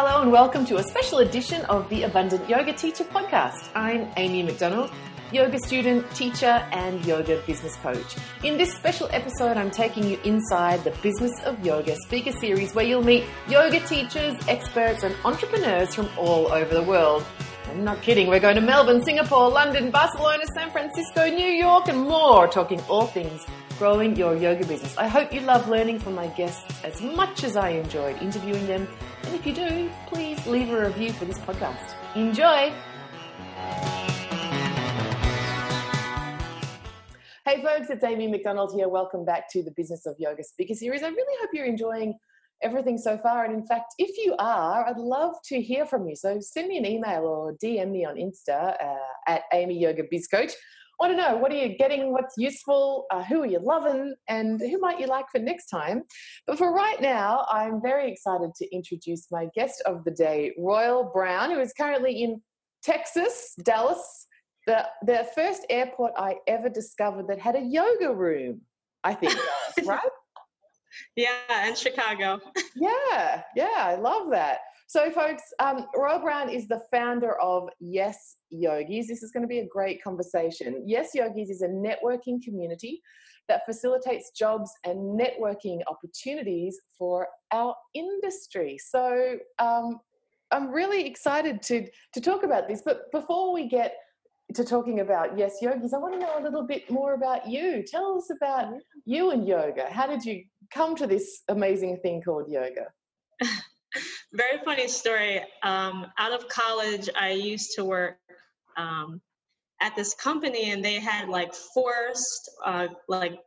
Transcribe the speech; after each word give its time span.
hello, 0.00 0.22
and 0.22 0.30
welcome 0.30 0.64
to 0.64 0.76
a 0.76 0.82
special 0.84 1.18
edition 1.18 1.64
of 1.64 1.88
the 1.88 2.04
Abundant 2.04 2.48
Yoga 2.48 2.72
Teacher 2.72 3.02
podcast. 3.02 3.68
I'm 3.74 4.06
Amy 4.16 4.44
McDonald, 4.44 4.92
yoga 5.32 5.58
student, 5.58 6.08
teacher, 6.14 6.64
and 6.70 7.04
yoga 7.04 7.42
business 7.48 7.74
coach. 7.74 8.14
In 8.44 8.56
this 8.56 8.72
special 8.72 9.08
episode, 9.10 9.56
I'm 9.56 9.72
taking 9.72 10.04
you 10.04 10.16
inside 10.22 10.84
the 10.84 10.92
Business 11.02 11.32
of 11.42 11.66
Yoga 11.66 11.96
speaker 12.06 12.30
series 12.30 12.76
where 12.76 12.84
you'll 12.84 13.02
meet 13.02 13.24
yoga 13.48 13.80
teachers, 13.88 14.36
experts, 14.46 15.02
and 15.02 15.16
entrepreneurs 15.24 15.96
from 15.96 16.08
all 16.16 16.46
over 16.52 16.72
the 16.72 16.84
world. 16.84 17.24
I'm 17.68 17.82
not 17.82 18.00
kidding, 18.00 18.28
we're 18.28 18.38
going 18.38 18.54
to 18.54 18.60
Melbourne, 18.60 19.02
Singapore, 19.02 19.50
London, 19.50 19.90
Barcelona, 19.90 20.44
San 20.54 20.70
Francisco, 20.70 21.28
New 21.28 21.50
York, 21.50 21.88
and 21.88 21.98
more, 21.98 22.46
talking 22.46 22.80
all 22.82 23.06
things 23.06 23.44
growing 23.78 24.16
your 24.16 24.34
yoga 24.34 24.66
business. 24.66 24.98
I 24.98 25.06
hope 25.06 25.32
you 25.32 25.40
love 25.40 25.68
learning 25.68 26.00
from 26.00 26.16
my 26.16 26.26
guests 26.26 26.84
as 26.84 27.00
much 27.00 27.44
as 27.44 27.54
I 27.54 27.70
enjoyed 27.70 28.20
interviewing 28.20 28.66
them. 28.66 28.88
And 29.22 29.34
if 29.36 29.46
you 29.46 29.54
do, 29.54 29.88
please 30.08 30.44
leave 30.48 30.70
a 30.70 30.80
review 30.86 31.12
for 31.12 31.24
this 31.26 31.38
podcast. 31.38 31.94
Enjoy! 32.16 32.72
Hey 37.46 37.62
folks, 37.62 37.88
it's 37.88 38.02
Amy 38.02 38.26
McDonald 38.26 38.72
here. 38.74 38.88
Welcome 38.88 39.24
back 39.24 39.48
to 39.52 39.62
the 39.62 39.70
Business 39.70 40.06
of 40.06 40.16
Yoga 40.18 40.42
Speaker 40.42 40.74
Series. 40.74 41.04
I 41.04 41.08
really 41.10 41.36
hope 41.40 41.50
you're 41.52 41.64
enjoying 41.64 42.18
everything 42.60 42.98
so 42.98 43.16
far. 43.16 43.44
And 43.44 43.54
in 43.54 43.64
fact, 43.64 43.94
if 43.96 44.18
you 44.18 44.34
are, 44.40 44.88
I'd 44.88 44.98
love 44.98 45.36
to 45.44 45.62
hear 45.62 45.86
from 45.86 46.08
you. 46.08 46.16
So 46.16 46.40
send 46.40 46.66
me 46.66 46.78
an 46.78 46.84
email 46.84 47.22
or 47.22 47.54
DM 47.62 47.92
me 47.92 48.04
on 48.04 48.16
Insta 48.16 48.74
uh, 48.82 48.96
at 49.28 49.42
Amy 49.52 49.78
Yoga 49.78 50.02
want 50.98 51.12
to 51.12 51.16
know 51.16 51.36
what 51.36 51.52
are 51.52 51.56
you 51.56 51.76
getting, 51.76 52.12
what's 52.12 52.34
useful, 52.36 53.06
uh, 53.10 53.22
who 53.22 53.42
are 53.42 53.46
you 53.46 53.60
loving, 53.60 54.14
and 54.28 54.60
who 54.60 54.78
might 54.78 54.98
you 54.98 55.06
like 55.06 55.26
for 55.30 55.38
next 55.38 55.66
time. 55.66 56.02
But 56.46 56.58
for 56.58 56.72
right 56.72 57.00
now, 57.00 57.46
I'm 57.50 57.80
very 57.80 58.10
excited 58.10 58.50
to 58.56 58.74
introduce 58.74 59.26
my 59.30 59.48
guest 59.54 59.82
of 59.86 60.04
the 60.04 60.10
day, 60.10 60.54
Royal 60.58 61.10
Brown, 61.12 61.50
who 61.50 61.60
is 61.60 61.72
currently 61.72 62.22
in 62.22 62.42
Texas, 62.82 63.54
Dallas, 63.62 64.26
the, 64.66 64.86
the 65.06 65.26
first 65.34 65.64
airport 65.70 66.12
I 66.16 66.36
ever 66.46 66.68
discovered 66.68 67.28
that 67.28 67.38
had 67.38 67.56
a 67.56 67.62
yoga 67.62 68.14
room, 68.14 68.62
I 69.04 69.14
think, 69.14 69.34
right? 69.84 70.00
Yeah, 71.16 71.28
and 71.50 71.76
Chicago. 71.76 72.40
yeah, 72.74 73.42
yeah, 73.54 73.68
I 73.76 73.96
love 73.96 74.30
that. 74.30 74.58
So, 74.88 75.10
folks, 75.10 75.42
um, 75.58 75.84
Royal 75.94 76.18
Brown 76.18 76.48
is 76.48 76.66
the 76.66 76.80
founder 76.90 77.38
of 77.42 77.68
Yes 77.78 78.36
Yogis. 78.48 79.06
This 79.06 79.22
is 79.22 79.30
going 79.30 79.42
to 79.42 79.48
be 79.48 79.58
a 79.58 79.66
great 79.66 80.02
conversation. 80.02 80.82
Yes 80.86 81.10
Yogis 81.14 81.50
is 81.50 81.60
a 81.60 81.68
networking 81.68 82.42
community 82.42 83.02
that 83.48 83.66
facilitates 83.66 84.30
jobs 84.30 84.70
and 84.84 85.20
networking 85.20 85.80
opportunities 85.88 86.78
for 86.98 87.28
our 87.52 87.76
industry. 87.92 88.78
So, 88.78 89.36
um, 89.58 90.00
I'm 90.52 90.70
really 90.70 91.06
excited 91.06 91.60
to 91.64 91.86
to 92.14 92.20
talk 92.22 92.42
about 92.42 92.66
this. 92.66 92.80
But 92.82 93.12
before 93.12 93.52
we 93.52 93.68
get 93.68 93.94
to 94.54 94.64
talking 94.64 95.00
about 95.00 95.36
Yes 95.36 95.56
Yogis, 95.60 95.92
I 95.92 95.98
want 95.98 96.14
to 96.14 96.18
know 96.18 96.38
a 96.38 96.42
little 96.42 96.66
bit 96.66 96.90
more 96.90 97.12
about 97.12 97.46
you. 97.46 97.84
Tell 97.86 98.16
us 98.16 98.30
about 98.34 98.72
you 99.04 99.32
and 99.32 99.46
yoga. 99.46 99.84
How 99.90 100.06
did 100.06 100.24
you 100.24 100.44
come 100.72 100.96
to 100.96 101.06
this 101.06 101.42
amazing 101.48 101.98
thing 101.98 102.22
called 102.22 102.50
yoga? 102.50 102.86
very 104.32 104.58
funny 104.64 104.88
story. 104.88 105.42
Um, 105.62 106.06
out 106.18 106.32
of 106.32 106.48
college, 106.48 107.08
I 107.18 107.30
used 107.30 107.72
to 107.76 107.84
work 107.84 108.18
um, 108.76 109.20
at 109.80 109.94
this 109.96 110.14
company, 110.14 110.70
and 110.70 110.84
they 110.84 110.94
had 110.94 111.28
like 111.28 111.54
forced 111.54 112.50
uh, 112.64 112.88
like 113.08 113.38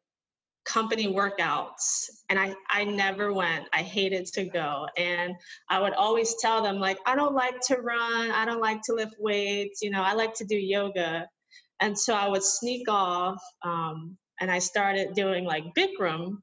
company 0.65 1.07
workouts 1.07 2.09
and 2.29 2.39
I, 2.39 2.55
I 2.69 2.83
never 2.83 3.33
went. 3.33 3.65
I 3.73 3.81
hated 3.81 4.27
to 4.27 4.45
go 4.45 4.87
and 4.97 5.33
i 5.69 5.79
would 5.79 5.93
always 5.93 6.35
tell 6.39 6.61
them 6.61 6.79
like 6.79 6.99
i 7.05 7.15
don't 7.15 7.33
like 7.33 7.59
to 7.61 7.77
run. 7.77 8.31
I 8.31 8.45
don't 8.45 8.61
like 8.61 8.81
to 8.83 8.93
lift 8.93 9.15
weights. 9.19 9.81
You 9.81 9.89
know 9.89 10.03
i 10.03 10.13
like 10.13 10.33
to 10.35 10.45
do 10.45 10.55
yoga. 10.55 11.27
And 11.79 11.97
so 11.97 12.13
i 12.13 12.27
would 12.27 12.43
sneak 12.43 12.87
off 12.89 13.41
um, 13.63 14.17
and 14.39 14.51
i 14.51 14.59
started 14.59 15.13
doing 15.15 15.45
like 15.45 15.65
bikram 15.75 16.37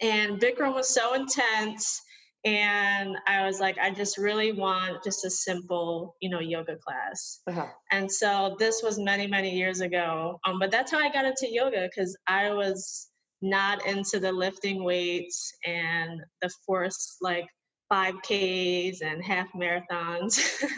and 0.00 0.40
bikram 0.40 0.74
was 0.74 0.88
so 0.88 1.14
intense 1.14 2.00
and 2.44 3.16
i 3.26 3.44
was 3.44 3.58
like 3.58 3.76
i 3.78 3.90
just 3.90 4.16
really 4.16 4.52
want 4.52 5.02
just 5.02 5.24
a 5.24 5.30
simple 5.30 6.14
you 6.20 6.30
know 6.30 6.38
yoga 6.40 6.76
class. 6.76 7.40
Uh-huh. 7.48 7.66
and 7.90 8.10
so 8.10 8.56
this 8.58 8.82
was 8.82 8.98
many 8.98 9.26
many 9.26 9.56
years 9.56 9.80
ago 9.80 10.38
um, 10.46 10.58
but 10.58 10.70
that's 10.70 10.92
how 10.92 10.98
i 10.98 11.10
got 11.12 11.24
into 11.24 11.50
yoga 11.50 11.88
because 11.88 12.16
i 12.28 12.50
was 12.50 13.08
not 13.42 13.84
into 13.86 14.18
the 14.18 14.32
lifting 14.32 14.84
weights 14.84 15.52
and 15.64 16.20
the 16.42 16.50
force 16.66 17.16
like 17.20 17.46
5ks 17.92 19.00
and 19.02 19.24
half 19.24 19.48
marathons. 19.52 20.40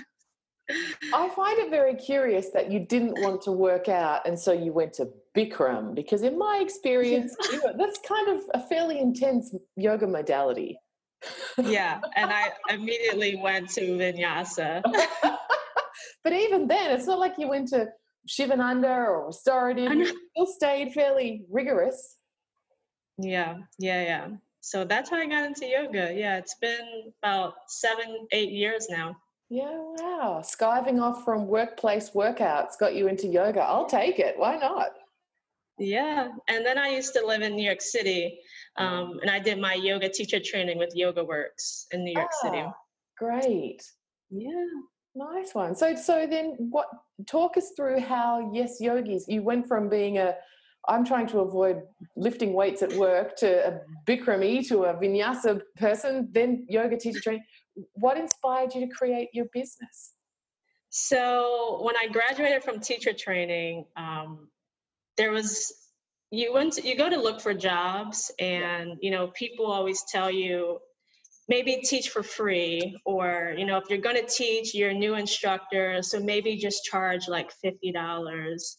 I 1.12 1.28
find 1.30 1.58
it 1.58 1.70
very 1.70 1.96
curious 1.96 2.50
that 2.50 2.70
you 2.70 2.78
didn't 2.78 3.20
want 3.20 3.42
to 3.42 3.52
work 3.52 3.88
out 3.88 4.26
and 4.26 4.38
so 4.38 4.52
you 4.52 4.72
went 4.72 4.92
to 4.94 5.08
Bikram 5.36 5.94
because, 5.94 6.22
in 6.22 6.38
my 6.38 6.60
experience, 6.62 7.34
that's 7.76 7.98
kind 8.06 8.28
of 8.28 8.42
a 8.54 8.60
fairly 8.68 9.00
intense 9.00 9.54
yoga 9.76 10.06
modality 10.06 10.78
yeah, 11.58 12.00
and 12.16 12.30
I 12.30 12.52
immediately 12.70 13.36
went 13.36 13.70
to 13.70 13.80
vinyasa. 13.80 14.82
but 16.24 16.32
even 16.32 16.66
then, 16.66 16.92
it's 16.92 17.06
not 17.06 17.18
like 17.18 17.34
you 17.38 17.48
went 17.48 17.68
to 17.68 17.88
Shivananda 18.26 18.88
or 18.88 19.26
restorative. 19.26 19.92
You 19.92 20.06
still 20.06 20.46
stayed 20.46 20.92
fairly 20.92 21.44
rigorous. 21.50 22.16
Yeah, 23.18 23.58
yeah, 23.78 24.02
yeah. 24.02 24.28
So 24.60 24.84
that's 24.84 25.10
how 25.10 25.16
I 25.16 25.26
got 25.26 25.44
into 25.44 25.66
yoga. 25.66 26.12
Yeah, 26.14 26.36
it's 26.36 26.56
been 26.60 27.12
about 27.22 27.54
seven, 27.68 28.26
eight 28.32 28.50
years 28.50 28.88
now. 28.90 29.16
Yeah, 29.48 29.72
wow. 29.72 30.42
Skiving 30.44 31.00
off 31.00 31.24
from 31.24 31.46
workplace 31.46 32.10
workouts 32.10 32.78
got 32.78 32.94
you 32.94 33.08
into 33.08 33.26
yoga. 33.26 33.62
I'll 33.62 33.86
take 33.86 34.18
it. 34.18 34.38
Why 34.38 34.56
not? 34.56 34.90
Yeah, 35.78 36.28
and 36.48 36.64
then 36.64 36.76
I 36.76 36.88
used 36.88 37.14
to 37.14 37.26
live 37.26 37.40
in 37.40 37.56
New 37.56 37.64
York 37.64 37.80
City, 37.80 38.38
um, 38.76 39.18
and 39.20 39.30
I 39.30 39.38
did 39.38 39.58
my 39.58 39.74
yoga 39.74 40.08
teacher 40.08 40.40
training 40.40 40.78
with 40.78 40.94
Yoga 40.94 41.24
Works 41.24 41.86
in 41.90 42.04
New 42.04 42.12
York 42.12 42.30
ah, 42.32 42.46
City. 42.46 42.64
Great. 43.18 43.82
Yeah. 44.30 44.64
Nice 45.14 45.54
one. 45.54 45.74
So, 45.74 45.94
so 45.96 46.26
then, 46.26 46.56
what? 46.70 46.86
Talk 47.26 47.56
us 47.56 47.72
through 47.76 48.00
how 48.00 48.50
Yes 48.54 48.80
Yogis. 48.80 49.26
You 49.28 49.42
went 49.42 49.66
from 49.66 49.88
being 49.88 50.18
a, 50.18 50.36
I'm 50.88 51.04
trying 51.04 51.26
to 51.28 51.40
avoid 51.40 51.82
lifting 52.16 52.52
weights 52.52 52.82
at 52.82 52.92
work 52.92 53.36
to 53.38 53.68
a 53.68 53.80
Bikrami 54.08 54.66
to 54.68 54.84
a 54.84 54.94
Vinyasa 54.94 55.60
person, 55.76 56.28
then 56.32 56.64
yoga 56.68 56.96
teacher 56.96 57.20
training. 57.24 57.44
What 57.94 58.16
inspired 58.16 58.74
you 58.74 58.86
to 58.86 58.92
create 58.92 59.30
your 59.32 59.46
business? 59.52 60.12
So, 60.90 61.80
when 61.82 61.96
I 61.96 62.06
graduated 62.06 62.62
from 62.62 62.80
teacher 62.80 63.12
training, 63.12 63.86
um, 63.96 64.48
there 65.16 65.32
was 65.32 65.72
you 66.30 66.52
went 66.52 66.74
to, 66.74 66.86
you 66.86 66.96
go 66.96 67.10
to 67.10 67.20
look 67.20 67.40
for 67.40 67.54
jobs 67.54 68.30
and 68.38 68.96
you 69.00 69.10
know 69.10 69.28
people 69.28 69.66
always 69.66 70.04
tell 70.10 70.30
you 70.30 70.78
maybe 71.48 71.80
teach 71.84 72.10
for 72.10 72.22
free 72.22 72.96
or 73.04 73.54
you 73.58 73.66
know 73.66 73.76
if 73.76 73.84
you're 73.90 73.98
going 73.98 74.16
to 74.16 74.26
teach 74.26 74.74
you're 74.74 74.90
a 74.90 74.94
new 74.94 75.14
instructor 75.14 76.02
so 76.02 76.20
maybe 76.20 76.56
just 76.56 76.84
charge 76.84 77.28
like 77.28 77.50
$50 77.64 78.76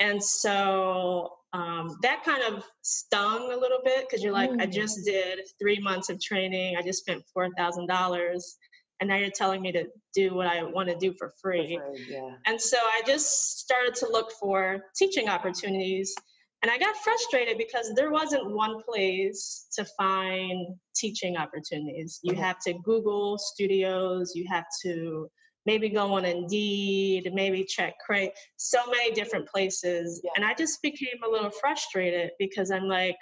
and 0.00 0.22
so 0.22 1.32
um, 1.52 1.96
that 2.02 2.24
kind 2.24 2.42
of 2.42 2.64
stung 2.82 3.52
a 3.52 3.56
little 3.56 3.80
bit 3.84 4.06
because 4.08 4.22
you're 4.22 4.32
like 4.32 4.50
mm. 4.50 4.60
i 4.60 4.66
just 4.66 5.04
did 5.04 5.40
three 5.60 5.78
months 5.78 6.10
of 6.10 6.20
training 6.20 6.76
i 6.76 6.82
just 6.82 7.00
spent 7.00 7.22
$4000 7.36 8.40
and 9.00 9.08
now 9.08 9.16
you're 9.16 9.30
telling 9.30 9.62
me 9.62 9.72
to 9.72 9.86
do 10.12 10.34
what 10.34 10.46
I 10.46 10.64
want 10.64 10.88
to 10.88 10.96
do 10.96 11.14
for 11.16 11.32
free. 11.40 11.78
For 11.78 11.92
free 11.94 12.06
yeah. 12.10 12.30
And 12.46 12.60
so 12.60 12.76
I 12.76 13.02
just 13.06 13.60
started 13.60 13.94
to 13.96 14.08
look 14.10 14.32
for 14.40 14.80
teaching 14.96 15.28
opportunities. 15.28 16.14
And 16.62 16.70
I 16.70 16.78
got 16.78 16.96
frustrated 16.96 17.56
because 17.56 17.92
there 17.94 18.10
wasn't 18.10 18.50
one 18.50 18.82
place 18.82 19.66
to 19.74 19.84
find 19.96 20.76
teaching 20.96 21.36
opportunities. 21.36 22.18
You 22.22 22.32
mm-hmm. 22.32 22.42
have 22.42 22.58
to 22.60 22.74
Google 22.84 23.38
studios, 23.38 24.32
you 24.34 24.44
have 24.48 24.64
to 24.82 25.28
maybe 25.66 25.88
go 25.88 26.14
on 26.14 26.24
Indeed, 26.24 27.30
maybe 27.32 27.62
check 27.62 27.94
Crate, 28.04 28.32
so 28.56 28.78
many 28.90 29.12
different 29.12 29.46
places. 29.46 30.20
Yeah. 30.24 30.30
And 30.36 30.44
I 30.44 30.54
just 30.54 30.82
became 30.82 31.22
a 31.24 31.28
little 31.28 31.50
frustrated 31.50 32.30
because 32.38 32.70
I'm 32.70 32.88
like, 32.88 33.18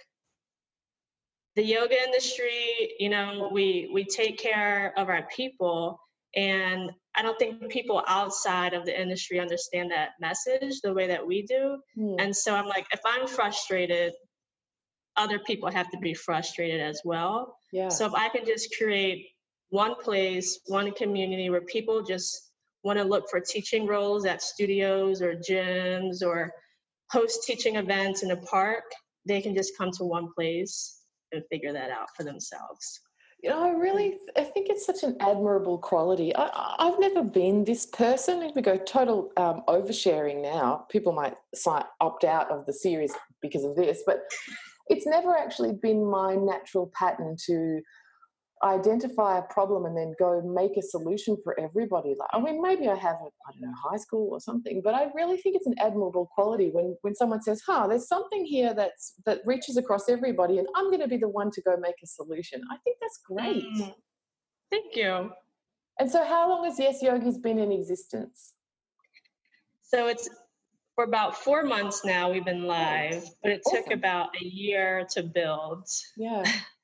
the 1.57 1.65
yoga 1.65 2.01
industry, 2.01 2.93
you 2.99 3.09
know, 3.09 3.51
we 3.53 3.91
we 3.93 4.05
take 4.05 4.39
care 4.39 4.93
of 4.97 5.09
our 5.09 5.27
people 5.35 5.99
and 6.37 6.91
I 7.17 7.23
don't 7.23 7.39
think 7.39 7.69
people 7.71 8.03
outside 8.07 8.75
of 8.75 8.85
the 8.85 9.01
industry 9.01 9.41
understand 9.41 9.91
that 9.91 10.11
message 10.21 10.81
the 10.83 10.93
way 10.93 11.07
that 11.07 11.27
we 11.27 11.43
do. 11.43 11.79
Mm. 11.97 12.17
And 12.21 12.37
so 12.37 12.55
I'm 12.55 12.67
like, 12.67 12.87
if 12.93 13.01
I'm 13.07 13.27
frustrated, 13.27 14.13
other 15.17 15.39
people 15.39 15.71
have 15.71 15.91
to 15.91 15.99
be 15.99 16.13
frustrated 16.13 16.81
as 16.81 17.01
well. 17.05 17.57
Yeah. 17.73 17.89
So 17.89 18.05
if 18.07 18.13
I 18.15 18.29
can 18.29 18.45
just 18.45 18.75
create 18.77 19.29
one 19.71 19.95
place, 19.95 20.61
one 20.67 20.93
community 20.93 21.49
where 21.49 21.63
people 21.63 22.03
just 22.03 22.51
want 22.85 22.99
to 22.99 23.05
look 23.05 23.29
for 23.31 23.41
teaching 23.41 23.87
roles 23.87 24.27
at 24.27 24.43
studios 24.43 25.23
or 25.23 25.35
gyms 25.35 26.23
or 26.23 26.53
host 27.11 27.45
teaching 27.47 27.77
events 27.77 28.23
in 28.23 28.31
a 28.31 28.37
park, 28.37 28.85
they 29.27 29.41
can 29.41 29.55
just 29.55 29.73
come 29.79 29.91
to 29.93 30.05
one 30.05 30.29
place 30.35 31.01
and 31.33 31.43
figure 31.51 31.73
that 31.73 31.91
out 31.91 32.09
for 32.17 32.23
themselves. 32.25 33.01
You 33.47 33.53
know, 33.53 33.63
I 33.63 33.71
really, 33.79 34.19
I 34.37 34.43
think 34.43 34.67
it's 34.69 34.85
such 34.85 35.05
an 35.05 35.17
admirable 35.21 35.79
quality. 35.79 36.35
I, 36.35 36.75
have 36.81 36.99
never 36.99 37.23
been 37.23 37.63
this 37.63 37.87
person. 37.87 38.43
If 38.43 38.57
we 38.57 38.61
go 38.61 38.77
total 38.77 39.31
um, 39.37 39.63
oversharing 39.69 40.43
now, 40.43 40.85
people 40.91 41.13
might 41.13 41.37
opt 42.01 42.25
out 42.25 42.51
of 42.51 42.67
the 42.67 42.73
series 42.73 43.13
because 43.41 43.63
of 43.63 43.77
this, 43.77 44.03
but 44.05 44.23
it's 44.89 45.07
never 45.07 45.37
actually 45.37 45.75
been 45.75 46.05
my 46.05 46.35
natural 46.35 46.91
pattern 46.99 47.37
to 47.47 47.83
identify 48.63 49.39
a 49.39 49.43
problem 49.43 49.85
and 49.85 49.97
then 49.97 50.15
go 50.19 50.41
make 50.43 50.77
a 50.77 50.83
solution 50.83 51.37
for 51.45 51.59
everybody. 51.61 52.15
Like 52.19 52.29
i 52.33 52.41
mean 52.41 52.63
maybe 52.63 52.89
i 52.89 52.95
have 52.95 53.17
it 53.25 53.33
i 53.47 53.53
don't 53.53 53.63
know 53.63 53.75
high 53.91 53.97
school 53.97 54.29
or 54.33 54.41
something 54.41 54.81
but 54.83 54.95
i 54.95 55.09
really 55.15 55.37
think 55.37 55.57
it's 55.57 55.67
an 55.67 55.75
admirable 55.79 56.27
quality 56.35 56.71
when 56.71 56.97
when 57.03 57.15
someone 57.15 57.43
says 57.43 57.63
huh 57.67 57.87
there's 57.87 58.09
something 58.09 58.45
here 58.45 58.75
that's 58.75 59.15
that 59.27 59.41
reaches 59.45 59.77
across 59.77 60.09
everybody 60.09 60.59
and 60.59 60.67
i'm 60.75 60.87
going 60.87 61.01
to 61.01 61.09
be 61.09 61.17
the 61.17 61.29
one 61.29 61.51
to 61.51 61.61
go 61.63 61.77
make 61.77 61.97
a 62.03 62.07
solution. 62.07 62.63
I 62.71 62.77
think 62.79 62.97
that's 63.01 63.21
great. 63.27 63.65
Mm, 63.65 63.95
thank 64.71 64.97
you. 64.97 65.31
And 65.99 66.11
so 66.11 66.25
how 66.25 66.49
long 66.49 66.65
has 66.65 66.79
yes 66.79 67.03
yogi's 67.03 67.39
been 67.39 67.59
in 67.59 67.73
existence? 67.73 68.55
So 69.83 70.09
it's 70.09 70.29
for 70.95 71.05
about 71.05 71.37
four 71.37 71.63
months 71.63 72.05
now 72.05 72.33
we've 72.33 72.45
been 72.45 72.65
live 72.65 73.25
but 73.43 73.53
it 73.53 73.63
awesome. 73.67 73.83
took 73.85 73.93
about 73.93 74.31
a 74.41 74.45
year 74.45 75.07
to 75.11 75.23
build. 75.23 75.87
Yeah 76.17 76.43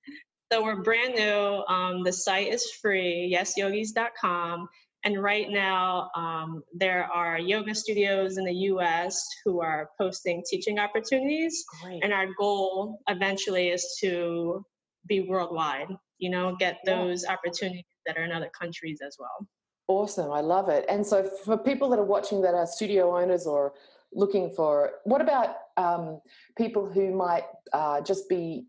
So 0.53 0.63
we're 0.63 0.83
brand 0.83 1.15
new. 1.15 1.65
Um, 1.67 2.03
the 2.05 2.13
site 2.13 2.49
is 2.49 2.73
free, 2.73 3.35
yesyogis.com. 3.35 4.69
And 5.03 5.23
right 5.23 5.49
now, 5.49 6.11
um, 6.15 6.63
there 6.75 7.05
are 7.05 7.39
yoga 7.39 7.75
studios 7.75 8.37
in 8.37 8.45
the 8.45 8.53
US 8.53 9.27
who 9.47 9.63
are 9.63 9.89
posting 9.99 10.43
teaching 10.47 10.79
opportunities. 10.79 11.65
Great. 11.83 12.05
And 12.05 12.13
our 12.13 12.27
goal 12.39 13.01
eventually 13.09 13.69
is 13.71 13.97
to 14.03 14.63
be 15.09 15.23
worldwide, 15.23 15.89
you 16.19 16.29
know, 16.29 16.55
get 16.61 16.81
those 16.85 17.25
yeah. 17.25 17.33
opportunities 17.33 17.87
that 18.05 18.19
are 18.19 18.25
in 18.25 18.31
other 18.31 18.51
countries 18.51 18.99
as 19.03 19.17
well. 19.19 19.49
Awesome. 19.89 20.31
I 20.31 20.43
love 20.43 20.69
it. 20.69 20.85
And 20.87 21.07
so, 21.07 21.25
for 21.47 21.57
people 21.57 21.89
that 21.89 21.99
are 21.99 22.05
watching 22.05 22.43
that 22.43 22.53
are 22.53 22.67
studio 22.67 23.17
owners 23.17 23.47
or 23.47 23.73
looking 24.13 24.51
for, 24.51 24.91
what 25.05 25.23
about 25.23 25.57
um, 25.79 26.21
people 26.59 26.87
who 26.87 27.15
might 27.15 27.45
uh, 27.73 28.03
just 28.03 28.29
be 28.29 28.67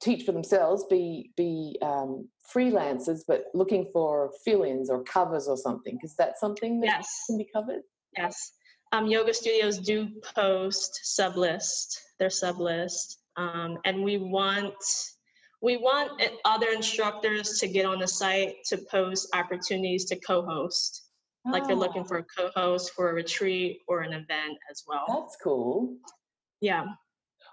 teach 0.00 0.24
for 0.24 0.32
themselves, 0.32 0.84
be 0.90 1.30
be 1.36 1.78
um, 1.82 2.28
freelancers, 2.54 3.20
but 3.26 3.44
looking 3.54 3.88
for 3.92 4.30
fill-ins 4.44 4.90
or 4.90 5.02
covers 5.04 5.48
or 5.48 5.56
something. 5.56 5.98
Is 6.02 6.14
that 6.16 6.38
something 6.38 6.80
that 6.80 6.86
yes. 6.86 7.24
can 7.26 7.38
be 7.38 7.48
covered? 7.52 7.82
Yes. 8.16 8.52
Um, 8.92 9.06
yoga 9.06 9.34
studios 9.34 9.78
do 9.78 10.08
post 10.34 11.00
sublist, 11.18 11.98
their 12.18 12.28
sublist, 12.28 13.16
um, 13.36 13.78
and 13.84 14.02
we 14.02 14.18
want 14.18 14.74
we 15.62 15.76
want 15.76 16.22
other 16.44 16.68
instructors 16.68 17.58
to 17.58 17.66
get 17.66 17.86
on 17.86 17.98
the 17.98 18.06
site 18.06 18.56
to 18.66 18.78
post 18.90 19.28
opportunities 19.34 20.04
to 20.06 20.16
co-host. 20.16 21.02
Oh. 21.46 21.50
Like 21.50 21.66
they're 21.66 21.74
looking 21.74 22.02
ah. 22.02 22.08
for 22.08 22.18
a 22.18 22.24
co-host 22.24 22.92
for 22.94 23.10
a 23.10 23.14
retreat 23.14 23.80
or 23.88 24.02
an 24.02 24.12
event 24.12 24.58
as 24.70 24.84
well. 24.86 25.04
That's 25.08 25.36
cool. 25.42 25.96
Yeah. 26.60 26.84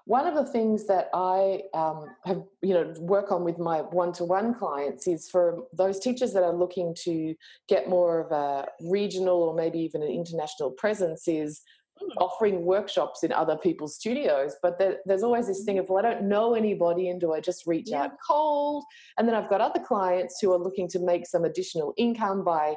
One 0.05 0.27
of 0.27 0.35
the 0.35 0.51
things 0.51 0.85
that 0.87 1.07
I 1.13 1.61
um, 1.73 2.07
have, 2.25 2.43
you 2.61 2.73
know, 2.73 2.93
work 2.99 3.31
on 3.31 3.45
with 3.45 3.57
my 3.57 3.79
one-to-one 3.79 4.55
clients 4.55 5.07
is 5.07 5.29
for 5.29 5.63
those 5.71 5.97
teachers 5.99 6.33
that 6.33 6.43
are 6.43 6.53
looking 6.53 6.93
to 7.03 7.33
get 7.69 7.87
more 7.87 8.19
of 8.19 8.31
a 8.33 8.67
regional 8.81 9.41
or 9.43 9.55
maybe 9.55 9.79
even 9.79 10.03
an 10.03 10.09
international 10.09 10.71
presence 10.71 11.27
is 11.27 11.61
mm. 12.01 12.09
offering 12.17 12.65
workshops 12.65 13.23
in 13.23 13.31
other 13.31 13.55
people's 13.55 13.95
studios. 13.95 14.57
But 14.61 14.77
there, 14.77 14.97
there's 15.05 15.23
always 15.23 15.47
this 15.47 15.63
thing 15.63 15.79
of, 15.79 15.87
well, 15.87 16.05
I 16.05 16.09
don't 16.09 16.27
know 16.27 16.53
anybody, 16.53 17.07
and 17.07 17.21
do 17.21 17.31
I 17.31 17.39
just 17.39 17.65
reach 17.65 17.89
yeah. 17.91 18.03
out 18.03 18.11
cold? 18.27 18.83
And 19.17 19.25
then 19.25 19.35
I've 19.35 19.49
got 19.49 19.61
other 19.61 19.79
clients 19.79 20.39
who 20.41 20.51
are 20.51 20.59
looking 20.59 20.89
to 20.89 20.99
make 20.99 21.25
some 21.25 21.45
additional 21.45 21.93
income 21.95 22.43
by 22.43 22.75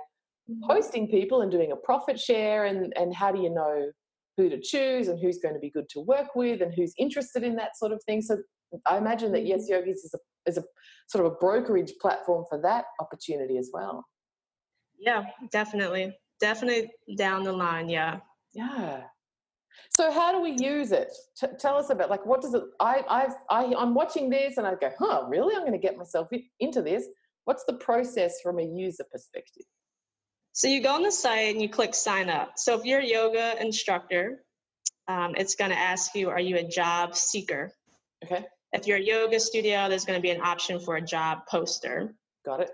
mm-hmm. 0.49 0.63
hosting 0.63 1.09
people 1.09 1.41
and 1.41 1.51
doing 1.51 1.73
a 1.73 1.77
profit 1.77 2.21
share. 2.21 2.67
And 2.67 2.97
and 2.97 3.13
how 3.13 3.33
do 3.33 3.43
you 3.43 3.51
know 3.51 3.91
who 4.37 4.49
to 4.49 4.61
choose 4.61 5.09
and 5.09 5.19
who's 5.19 5.39
going 5.39 5.55
to 5.55 5.61
be 5.61 5.71
good 5.71 5.89
to 5.91 6.01
work 6.01 6.35
with 6.35 6.61
and 6.61 6.75
who's 6.75 6.93
interested 6.99 7.43
in 7.43 7.57
that 7.57 7.77
sort 7.77 7.93
of 7.93 8.03
thing. 8.05 8.23
So 8.23 8.39
I 8.87 8.99
imagine 8.99 9.33
that 9.33 9.47
Yes 9.47 9.63
mm-hmm. 9.63 9.87
Yogis 9.87 10.05
is 10.05 10.15
a, 10.15 10.51
is 10.51 10.59
a 10.59 10.65
sort 11.09 11.25
of 11.25 11.33
a 11.33 11.35
brokerage 11.37 11.93
platform 12.01 12.45
for 12.49 12.61
that 12.63 12.87
opportunity 13.01 13.59
as 13.59 13.71
well. 13.73 14.05
Yeah, 14.99 15.25
definitely. 15.51 16.17
Definitely 16.41 16.91
down 17.17 17.45
the 17.45 17.53
line. 17.53 17.89
Yeah. 17.89 18.19
Yeah. 18.53 19.03
So 19.91 20.11
how 20.11 20.33
do 20.33 20.41
we 20.41 20.53
use 20.53 20.93
it? 20.93 21.13
T- 21.39 21.47
tell 21.59 21.77
us 21.77 21.91
about 21.91 22.11
like 22.11 22.25
what 22.25 22.41
does 22.41 22.55
it? 22.55 22.63
I 22.81 23.03
I 23.09 23.29
I 23.51 23.75
I'm 23.75 23.95
watching 23.95 24.31
this 24.31 24.57
and 24.57 24.67
I 24.67 24.75
go, 24.75 24.91
huh, 24.99 25.27
really? 25.29 25.55
I'm 25.55 25.63
going 25.63 25.73
to 25.73 25.79
get 25.79 25.97
myself 25.97 26.29
into 26.61 26.83
this. 26.83 27.07
What's 27.45 27.65
the 27.65 27.75
process 27.75 28.41
from 28.43 28.59
a 28.59 28.63
user 28.63 29.05
perspective? 29.13 29.65
So 30.57 30.69
you 30.69 30.83
go 30.83 30.95
on 30.95 31.03
the 31.03 31.13
site 31.13 31.53
and 31.53 31.61
you 31.61 31.69
click 31.69 31.95
sign 31.95 32.31
up. 32.31 32.53
So 32.57 32.79
if 32.79 32.87
you're 32.87 33.01
a 33.01 33.07
yoga 33.07 33.61
instructor, 33.61 34.43
um, 35.07 35.35
it's 35.37 35.55
going 35.55 35.71
to 35.71 35.77
ask 35.77 36.15
you, 36.15 36.31
are 36.31 36.41
you 36.41 36.57
a 36.57 36.63
job 36.63 37.15
seeker? 37.15 37.75
Okay. 38.25 38.43
If 38.73 38.87
you're 38.87 38.97
a 38.97 39.03
yoga 39.03 39.39
studio, 39.39 39.87
there's 39.91 40.07
going 40.07 40.17
to 40.17 40.23
be 40.23 40.31
an 40.31 40.41
option 40.41 40.81
for 40.81 40.97
a 40.97 41.03
job 41.03 41.41
poster. 41.47 42.15
Got 42.47 42.61
it. 42.61 42.71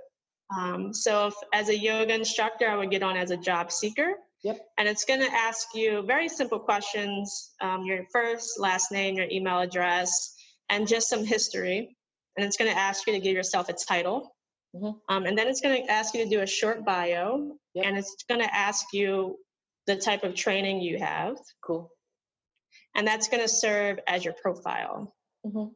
Um, 0.56 0.94
so 0.94 1.26
if, 1.26 1.34
as 1.52 1.70
a 1.70 1.76
yoga 1.76 2.14
instructor, 2.14 2.68
I 2.68 2.76
would 2.76 2.92
get 2.92 3.02
on 3.02 3.16
as 3.16 3.32
a 3.32 3.36
job 3.36 3.72
seeker. 3.72 4.12
Yep. 4.44 4.60
And 4.78 4.86
it's 4.86 5.04
going 5.04 5.20
to 5.20 5.32
ask 5.32 5.74
you 5.74 6.02
very 6.02 6.28
simple 6.28 6.60
questions 6.60 7.50
um, 7.60 7.84
your 7.84 8.04
first, 8.12 8.60
last 8.60 8.92
name, 8.92 9.16
your 9.16 9.26
email 9.28 9.58
address, 9.58 10.36
and 10.68 10.86
just 10.86 11.08
some 11.08 11.24
history. 11.24 11.96
And 12.36 12.46
it's 12.46 12.56
going 12.56 12.70
to 12.70 12.78
ask 12.78 13.08
you 13.08 13.12
to 13.14 13.18
give 13.18 13.34
yourself 13.34 13.68
a 13.68 13.72
title. 13.72 14.36
Mm-hmm. 14.74 15.14
Um, 15.14 15.26
and 15.26 15.36
then 15.36 15.48
it's 15.48 15.60
going 15.60 15.84
to 15.84 15.92
ask 15.92 16.14
you 16.14 16.24
to 16.24 16.30
do 16.30 16.40
a 16.40 16.46
short 16.46 16.84
bio 16.84 17.56
Yep. 17.74 17.86
And 17.86 17.98
it's 17.98 18.24
going 18.28 18.40
to 18.40 18.54
ask 18.54 18.86
you 18.92 19.38
the 19.86 19.96
type 19.96 20.24
of 20.24 20.34
training 20.34 20.80
you 20.80 20.98
have. 20.98 21.36
Cool. 21.64 21.90
And 22.94 23.06
that's 23.06 23.28
going 23.28 23.42
to 23.42 23.48
serve 23.48 23.98
as 24.06 24.24
your 24.24 24.34
profile. 24.34 25.14
Mm-hmm. 25.46 25.72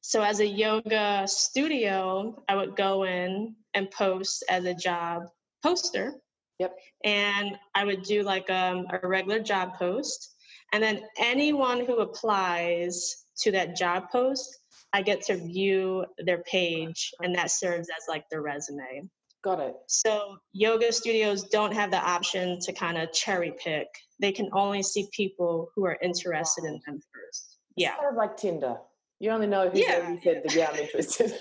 So, 0.00 0.22
as 0.22 0.40
a 0.40 0.46
yoga 0.46 1.24
studio, 1.26 2.42
I 2.48 2.56
would 2.56 2.76
go 2.76 3.04
in 3.04 3.54
and 3.74 3.90
post 3.90 4.44
as 4.48 4.64
a 4.64 4.74
job 4.74 5.24
poster. 5.62 6.14
Yep. 6.58 6.76
And 7.04 7.56
I 7.74 7.84
would 7.84 8.02
do 8.02 8.22
like 8.22 8.50
um, 8.50 8.86
a 8.90 9.06
regular 9.06 9.40
job 9.40 9.74
post. 9.78 10.34
And 10.72 10.82
then 10.82 11.02
anyone 11.18 11.84
who 11.84 11.98
applies 11.98 13.24
to 13.38 13.52
that 13.52 13.76
job 13.76 14.04
post, 14.10 14.58
I 14.92 15.02
get 15.02 15.22
to 15.22 15.36
view 15.36 16.04
their 16.18 16.42
page, 16.42 17.10
and 17.20 17.34
that 17.34 17.50
serves 17.50 17.88
as 17.88 18.04
like 18.08 18.24
their 18.30 18.42
resume. 18.42 19.08
Got 19.42 19.58
it. 19.60 19.74
So 19.88 20.36
yoga 20.52 20.92
studios 20.92 21.44
don't 21.44 21.72
have 21.72 21.90
the 21.90 21.98
option 21.98 22.60
to 22.60 22.72
kind 22.72 22.96
of 22.96 23.12
cherry 23.12 23.52
pick. 23.62 23.88
They 24.20 24.30
can 24.30 24.48
only 24.52 24.82
see 24.82 25.08
people 25.12 25.70
who 25.74 25.84
are 25.84 25.98
interested 26.00 26.64
in 26.64 26.80
them 26.86 27.00
first. 27.12 27.58
Yeah. 27.76 27.88
It's 27.88 28.00
kind 28.00 28.10
of 28.10 28.16
like 28.16 28.36
Tinder. 28.36 28.76
You 29.18 29.30
only 29.30 29.48
know 29.48 29.68
who's 29.68 29.80
yeah. 29.80 29.96
already 29.96 30.20
said 30.22 30.42
yeah, 30.54 30.70
I'm 30.72 30.78
interested. 30.78 31.32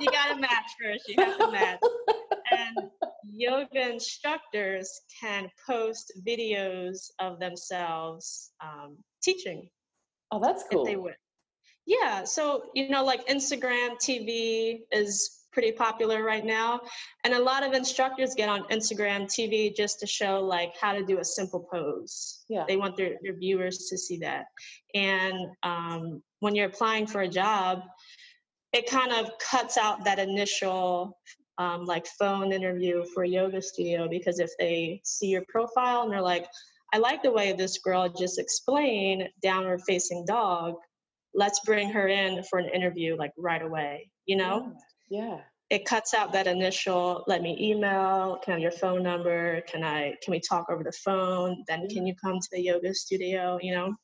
you 0.00 0.10
got 0.10 0.34
to 0.34 0.40
match 0.40 0.66
first. 0.80 1.08
You 1.08 1.14
have 1.18 1.38
to 1.38 1.50
match. 1.50 1.80
And 2.50 2.90
yoga 3.24 3.92
instructors 3.92 5.00
can 5.20 5.50
post 5.66 6.12
videos 6.26 7.10
of 7.18 7.38
themselves 7.40 8.52
um, 8.62 8.96
teaching. 9.22 9.68
Oh, 10.30 10.40
that's 10.40 10.64
cool. 10.70 10.82
If 10.82 10.88
they 10.88 10.96
would. 10.96 11.14
Yeah. 11.88 12.24
So, 12.24 12.64
you 12.74 12.90
know, 12.90 13.02
like 13.02 13.26
Instagram 13.28 13.96
TV 13.96 14.80
is 14.92 15.46
pretty 15.54 15.72
popular 15.72 16.22
right 16.22 16.44
now. 16.44 16.82
And 17.24 17.32
a 17.32 17.42
lot 17.42 17.64
of 17.64 17.72
instructors 17.72 18.34
get 18.36 18.50
on 18.50 18.64
Instagram 18.64 19.24
TV 19.24 19.74
just 19.74 19.98
to 20.00 20.06
show 20.06 20.40
like 20.40 20.74
how 20.78 20.92
to 20.92 21.02
do 21.02 21.18
a 21.18 21.24
simple 21.24 21.66
pose. 21.72 22.44
Yeah. 22.50 22.64
They 22.68 22.76
want 22.76 22.98
their, 22.98 23.14
their 23.22 23.34
viewers 23.34 23.88
to 23.88 23.96
see 23.96 24.18
that. 24.18 24.44
And 24.94 25.34
um, 25.62 26.22
when 26.40 26.54
you're 26.54 26.66
applying 26.66 27.06
for 27.06 27.22
a 27.22 27.28
job, 27.28 27.80
it 28.74 28.88
kind 28.90 29.10
of 29.10 29.30
cuts 29.38 29.78
out 29.78 30.04
that 30.04 30.18
initial 30.18 31.18
um, 31.56 31.86
like 31.86 32.06
phone 32.06 32.52
interview 32.52 33.02
for 33.14 33.24
a 33.24 33.28
yoga 33.28 33.62
studio 33.62 34.08
because 34.10 34.40
if 34.40 34.50
they 34.58 35.00
see 35.04 35.28
your 35.28 35.44
profile 35.48 36.02
and 36.02 36.12
they're 36.12 36.20
like, 36.20 36.46
I 36.92 36.98
like 36.98 37.22
the 37.22 37.32
way 37.32 37.52
this 37.52 37.78
girl 37.78 38.10
just 38.10 38.38
explained 38.38 39.28
downward 39.42 39.80
facing 39.86 40.26
dog. 40.26 40.74
Let's 41.38 41.60
bring 41.60 41.88
her 41.90 42.08
in 42.08 42.42
for 42.42 42.58
an 42.58 42.68
interview 42.68 43.16
like 43.16 43.30
right 43.38 43.62
away, 43.62 44.10
you 44.26 44.36
know? 44.36 44.72
Yeah. 45.08 45.38
It 45.70 45.84
cuts 45.84 46.12
out 46.12 46.32
that 46.32 46.48
initial 46.48 47.22
let 47.28 47.42
me 47.42 47.56
email, 47.60 48.40
can 48.42 48.52
I 48.52 48.54
have 48.56 48.62
your 48.62 48.72
phone 48.72 49.04
number? 49.04 49.60
Can 49.62 49.84
I 49.84 50.14
can 50.20 50.32
we 50.32 50.40
talk 50.40 50.66
over 50.68 50.82
the 50.82 50.98
phone? 51.04 51.64
Then 51.68 51.88
can 51.88 52.06
you 52.08 52.14
come 52.16 52.40
to 52.40 52.48
the 52.50 52.60
yoga 52.60 52.92
studio, 52.92 53.58
you 53.62 53.72
know? 53.72 53.94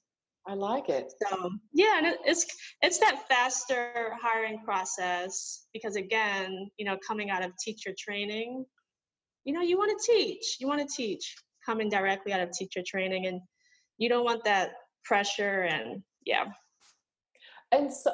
I 0.47 0.55
like 0.55 0.89
it. 0.89 1.13
So 1.27 1.51
yeah, 1.73 1.99
and 1.99 2.15
it's 2.25 2.47
it's 2.83 2.99
that 2.99 3.27
faster 3.29 4.13
hiring 4.23 4.61
process 4.65 5.67
because 5.73 5.97
again, 5.97 6.71
you 6.77 6.85
know, 6.85 6.97
coming 7.05 7.31
out 7.31 7.45
of 7.45 7.51
teacher 7.59 7.95
training, 7.99 8.65
you 9.45 9.53
know, 9.53 9.63
you 9.63 9.77
want 9.77 9.99
to 9.99 10.13
teach. 10.13 10.59
You 10.61 10.69
want 10.69 10.89
to 10.89 10.95
teach 10.95 11.35
coming 11.67 11.89
directly 11.89 12.33
out 12.33 12.41
of 12.41 12.53
teacher 12.53 12.83
training 12.87 13.27
and 13.27 13.41
you 13.99 14.09
don't 14.09 14.25
want 14.25 14.45
that 14.45 14.71
pressure 15.05 15.63
and 15.63 16.03
yeah. 16.25 16.45
And 17.75 17.93
so 17.93 18.13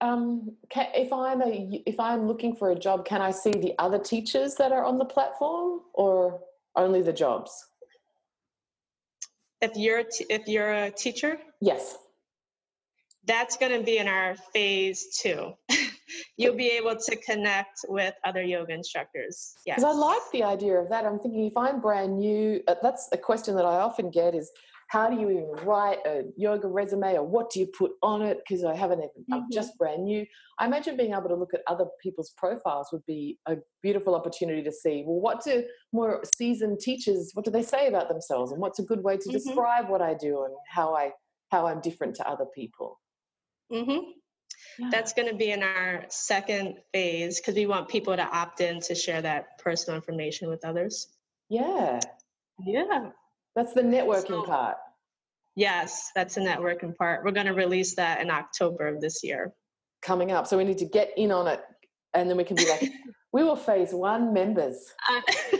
Um, 0.00 0.56
can, 0.68 0.88
if 0.94 1.12
I'm 1.12 1.40
a 1.40 1.82
if 1.86 1.98
I'm 1.98 2.26
looking 2.26 2.54
for 2.56 2.70
a 2.70 2.78
job, 2.86 3.06
can 3.06 3.22
I 3.22 3.30
see 3.30 3.52
the 3.52 3.72
other 3.78 3.98
teachers 3.98 4.56
that 4.56 4.70
are 4.72 4.84
on 4.84 4.98
the 4.98 5.04
platform, 5.14 5.80
or 5.94 6.40
only 6.76 7.00
the 7.00 7.12
jobs? 7.12 7.50
If 9.62 9.72
you're 9.76 10.00
a 10.00 10.04
t- 10.04 10.26
if 10.28 10.46
you're 10.46 10.72
a 10.72 10.90
teacher, 10.90 11.38
Yes. 11.60 11.96
that's 13.24 13.56
going 13.56 13.72
to 13.78 13.82
be 13.82 13.96
in 13.96 14.08
our 14.08 14.36
phase 14.52 15.00
two. 15.22 15.54
You'll 16.36 16.56
be 16.56 16.68
able 16.80 16.96
to 17.08 17.16
connect 17.16 17.76
with 17.88 18.14
other 18.28 18.42
yoga 18.42 18.74
instructors. 18.74 19.54
Yes. 19.64 19.76
Because 19.78 19.96
I 19.96 19.98
like 19.98 20.22
the 20.32 20.42
idea 20.42 20.74
of 20.82 20.90
that. 20.90 21.06
I'm 21.06 21.18
thinking 21.18 21.46
if 21.46 21.56
I'm 21.56 21.80
brand 21.80 22.18
new, 22.18 22.60
uh, 22.68 22.74
that's 22.82 23.08
a 23.12 23.16
question 23.16 23.54
that 23.56 23.64
I 23.64 23.76
often 23.88 24.10
get 24.10 24.34
is 24.34 24.50
how 24.88 25.08
do 25.08 25.18
you 25.20 25.30
even 25.30 25.50
write 25.66 25.98
a 26.06 26.24
yoga 26.36 26.68
resume 26.68 27.14
or 27.14 27.24
what 27.24 27.50
do 27.50 27.60
you 27.60 27.66
put 27.66 27.92
on 28.02 28.22
it? 28.22 28.38
Because 28.38 28.64
I 28.64 28.74
haven't 28.76 28.98
even, 29.00 29.24
I'm 29.32 29.42
Mhm. 29.42 29.52
just 29.52 29.76
brand 29.78 30.04
new. 30.04 30.24
I 30.58 30.66
imagine 30.66 30.96
being 30.96 31.12
able 31.12 31.28
to 31.28 31.34
look 31.34 31.54
at 31.54 31.62
other 31.66 31.86
people's 32.02 32.30
profiles 32.36 32.90
would 32.92 33.04
be 33.06 33.38
a 33.46 33.56
beautiful 33.82 34.14
opportunity 34.14 34.62
to 34.62 34.72
see, 34.72 35.02
well, 35.06 35.20
what 35.20 35.42
do 35.42 35.66
more 35.92 36.22
seasoned 36.36 36.80
teachers, 36.80 37.30
what 37.34 37.44
do 37.44 37.50
they 37.50 37.62
say 37.62 37.88
about 37.88 38.08
themselves? 38.08 38.52
And 38.52 38.60
what's 38.60 38.78
a 38.78 38.84
good 38.84 39.02
way 39.02 39.16
to 39.16 39.28
Mhm. 39.28 39.32
describe 39.32 39.88
what 39.88 40.02
I 40.02 40.14
do 40.14 40.44
and 40.44 40.54
how 40.68 40.94
I, 40.94 41.12
how 41.50 41.66
I'm 41.66 41.80
different 41.80 42.14
to 42.16 42.28
other 42.28 42.46
people? 42.46 43.00
Mm-hmm. 43.72 44.10
Yeah. 44.78 44.88
That's 44.90 45.12
going 45.12 45.28
to 45.28 45.34
be 45.36 45.50
in 45.50 45.62
our 45.62 46.04
second 46.08 46.78
phase 46.92 47.40
because 47.40 47.54
we 47.54 47.66
want 47.66 47.88
people 47.88 48.14
to 48.16 48.22
opt 48.22 48.60
in 48.60 48.80
to 48.80 48.94
share 48.94 49.22
that 49.22 49.58
personal 49.58 49.96
information 49.96 50.48
with 50.48 50.64
others. 50.64 51.16
yeah. 51.48 52.00
Yeah. 52.64 53.10
That's 53.56 53.72
the 53.72 53.82
networking 53.82 54.28
So- 54.28 54.42
part. 54.44 54.76
Yes, 55.56 56.10
that's 56.16 56.34
the 56.34 56.40
networking 56.40 56.96
part. 56.96 57.24
We're 57.24 57.30
going 57.30 57.46
to 57.46 57.52
release 57.54 57.94
that 57.94 58.20
in 58.20 58.28
October 58.30 58.88
of 58.88 59.00
this 59.00 59.22
year. 59.22 59.52
coming 60.02 60.32
up. 60.32 60.46
So 60.46 60.58
we 60.58 60.64
need 60.64 60.78
to 60.78 60.84
get 60.84 61.10
in 61.16 61.30
on 61.32 61.46
it 61.46 61.60
and 62.12 62.28
then 62.28 62.36
we 62.36 62.44
can 62.44 62.56
be 62.56 62.68
like, 62.68 62.90
we 63.32 63.42
were 63.42 63.56
phase 63.56 63.92
one 63.94 64.32
members. 64.34 64.92
Uh, 65.08 65.20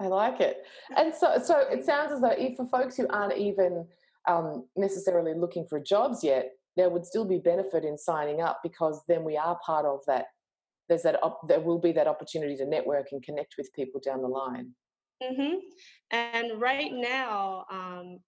I 0.00 0.06
like 0.06 0.40
it. 0.40 0.58
And 0.96 1.12
so, 1.14 1.38
so 1.42 1.58
it 1.70 1.84
sounds 1.84 2.12
as 2.12 2.20
though 2.20 2.36
for 2.56 2.66
folks 2.66 2.96
who 2.96 3.06
aren't 3.08 3.36
even 3.36 3.86
um, 4.28 4.66
necessarily 4.76 5.34
looking 5.34 5.66
for 5.68 5.80
jobs 5.80 6.22
yet, 6.22 6.50
there 6.76 6.90
would 6.90 7.04
still 7.06 7.24
be 7.24 7.38
benefit 7.38 7.84
in 7.84 7.98
signing 7.98 8.40
up 8.40 8.60
because 8.62 9.02
then 9.08 9.24
we 9.24 9.36
are 9.36 9.58
part 9.64 9.86
of 9.86 10.00
that. 10.06 10.26
There's 10.88 11.02
that. 11.02 11.20
Op- 11.22 11.48
there 11.48 11.60
will 11.60 11.78
be 11.80 11.92
that 11.92 12.06
opportunity 12.06 12.56
to 12.56 12.66
network 12.66 13.08
and 13.12 13.22
connect 13.22 13.54
with 13.58 13.72
people 13.74 14.00
down 14.04 14.22
the 14.22 14.28
line. 14.28 14.72
Hmm 15.22 15.54
And 16.10 16.60
right 16.60 16.92
now, 16.92 17.64
um, 17.70 18.18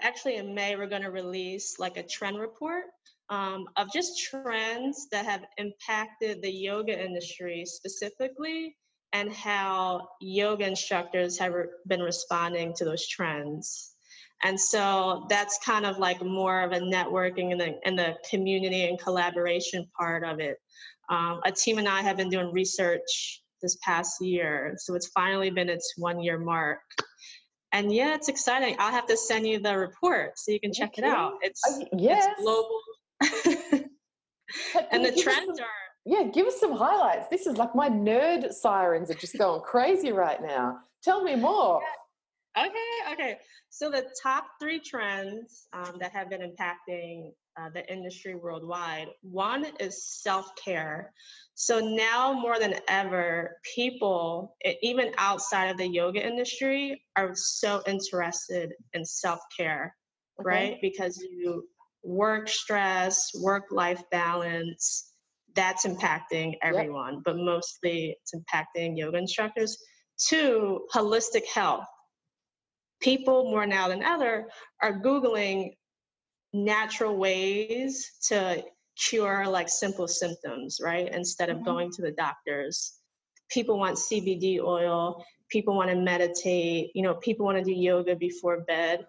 actually 0.00 0.36
in 0.36 0.54
May, 0.54 0.76
we're 0.76 0.88
going 0.88 1.02
to 1.02 1.10
release 1.10 1.76
like 1.78 1.96
a 1.96 2.02
trend 2.02 2.38
report 2.38 2.84
um, 3.30 3.66
of 3.76 3.92
just 3.92 4.22
trends 4.22 5.08
that 5.12 5.24
have 5.24 5.42
impacted 5.58 6.42
the 6.42 6.50
yoga 6.50 6.98
industry 6.98 7.64
specifically 7.64 8.76
and 9.12 9.32
how 9.32 10.08
yoga 10.20 10.66
instructors 10.66 11.38
have 11.38 11.52
re- 11.52 11.66
been 11.86 12.00
responding 12.00 12.74
to 12.74 12.84
those 12.84 13.06
trends. 13.06 13.94
And 14.44 14.58
so 14.58 15.26
that's 15.28 15.58
kind 15.64 15.86
of 15.86 15.98
like 15.98 16.22
more 16.22 16.62
of 16.62 16.72
a 16.72 16.80
networking 16.80 17.52
and 17.52 17.60
the, 17.60 17.74
and 17.84 17.98
the 17.98 18.16
community 18.28 18.86
and 18.88 18.98
collaboration 18.98 19.88
part 19.98 20.24
of 20.24 20.40
it. 20.40 20.58
Um, 21.08 21.40
a 21.44 21.52
team 21.52 21.78
and 21.78 21.88
I 21.88 22.02
have 22.02 22.16
been 22.16 22.30
doing 22.30 22.52
research 22.52 23.42
this 23.62 23.76
past 23.82 24.20
year, 24.20 24.74
so 24.76 24.94
it's 24.94 25.06
finally 25.08 25.50
been 25.50 25.68
its 25.68 25.94
one 25.96 26.20
year 26.22 26.38
mark. 26.38 26.80
And 27.72 27.90
yeah, 27.94 28.14
it's 28.14 28.28
exciting. 28.28 28.76
I'll 28.78 28.92
have 28.92 29.06
to 29.06 29.16
send 29.16 29.46
you 29.46 29.58
the 29.58 29.78
report 29.78 30.32
so 30.38 30.52
you 30.52 30.60
can 30.60 30.72
check 30.74 30.98
it 30.98 31.04
out. 31.04 31.34
It's, 31.40 31.62
Uh, 31.66 31.84
yes. 31.96 32.26
it's 32.26 32.42
global. 32.42 32.80
And 34.90 35.02
the 35.02 35.12
trends 35.12 35.56
some- 35.58 35.64
are 35.64 35.82
Yeah, 36.04 36.24
give 36.24 36.46
us 36.46 36.60
some 36.60 36.72
highlights. 36.72 37.28
This 37.30 37.46
is 37.46 37.56
like 37.56 37.74
my 37.74 37.88
nerd 37.88 38.52
sirens 38.52 39.10
are 39.10 39.14
just 39.14 39.38
going 39.38 39.62
crazy 39.62 40.12
right 40.12 40.42
now. 40.42 40.80
Tell 41.02 41.22
me 41.22 41.36
more. 41.36 41.80
Okay, 42.58 43.12
okay. 43.12 43.38
So 43.70 43.90
the 43.90 44.04
top 44.22 44.44
three 44.60 44.78
trends 44.78 45.68
um, 45.72 45.96
that 46.00 46.12
have 46.12 46.28
been 46.28 46.42
impacting 46.42 47.32
uh, 47.60 47.68
the 47.74 47.90
industry 47.92 48.34
worldwide 48.34 49.08
one 49.22 49.66
is 49.78 50.06
self 50.06 50.54
care. 50.56 51.12
So 51.54 51.80
now 51.80 52.32
more 52.32 52.58
than 52.58 52.74
ever, 52.88 53.56
people, 53.74 54.56
even 54.82 55.12
outside 55.18 55.66
of 55.66 55.76
the 55.76 55.86
yoga 55.86 56.26
industry, 56.26 57.02
are 57.16 57.32
so 57.34 57.82
interested 57.86 58.72
in 58.94 59.04
self 59.04 59.40
care, 59.56 59.94
Okay. 60.40 60.48
right? 60.48 60.78
Because 60.80 61.18
you 61.18 61.68
work 62.02 62.48
stress, 62.48 63.30
work 63.40 63.64
life 63.70 64.02
balance. 64.10 65.12
That's 65.54 65.84
impacting 65.84 66.54
everyone, 66.62 67.20
but 67.24 67.36
mostly 67.36 68.16
it's 68.22 68.34
impacting 68.34 68.96
yoga 68.96 69.18
instructors. 69.18 69.76
Two, 70.18 70.86
holistic 70.94 71.44
health 71.52 71.84
people 73.02 73.44
more 73.50 73.66
now 73.66 73.88
than 73.88 74.02
ever 74.02 74.48
are 74.80 75.00
googling 75.00 75.72
natural 76.52 77.16
ways 77.16 78.12
to 78.28 78.62
cure 79.08 79.46
like 79.48 79.68
simple 79.68 80.06
symptoms 80.06 80.78
right 80.82 81.08
instead 81.14 81.48
of 81.48 81.58
Mhm. 81.58 81.64
going 81.64 81.90
to 81.90 82.02
the 82.02 82.12
doctors 82.12 82.98
people 83.50 83.78
want 83.78 83.96
cbd 83.96 84.60
oil 84.60 85.24
people 85.48 85.74
want 85.74 85.88
to 85.90 85.96
meditate 85.96 86.90
you 86.94 87.02
know 87.02 87.14
people 87.14 87.46
want 87.46 87.56
to 87.56 87.64
do 87.64 87.72
yoga 87.72 88.14
before 88.14 88.60
bed 88.64 89.06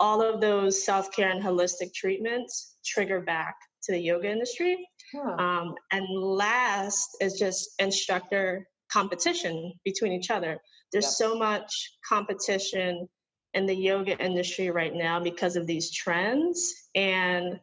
all 0.00 0.22
of 0.22 0.40
those 0.40 0.82
self-care 0.84 1.30
and 1.30 1.42
holistic 1.42 1.92
treatments 1.94 2.76
trigger 2.84 3.20
back 3.20 3.54
to 3.82 3.92
the 3.92 4.00
yoga 4.00 4.28
industry 4.30 4.88
Huh. 5.12 5.36
um, 5.38 5.74
and 5.92 6.04
last 6.18 7.08
is 7.20 7.38
just 7.38 7.74
instructor 7.78 8.66
competition 8.90 9.72
between 9.84 10.12
each 10.12 10.30
other. 10.30 10.58
There's 10.92 11.04
Yep. 11.06 11.12
so 11.12 11.38
much 11.38 11.92
competition 12.08 13.08
in 13.56 13.66
the 13.66 13.74
yoga 13.74 14.16
industry 14.22 14.70
right 14.70 14.94
now 14.94 15.18
because 15.18 15.56
of 15.56 15.66
these 15.66 15.90
trends. 15.90 16.88
And 16.94 17.58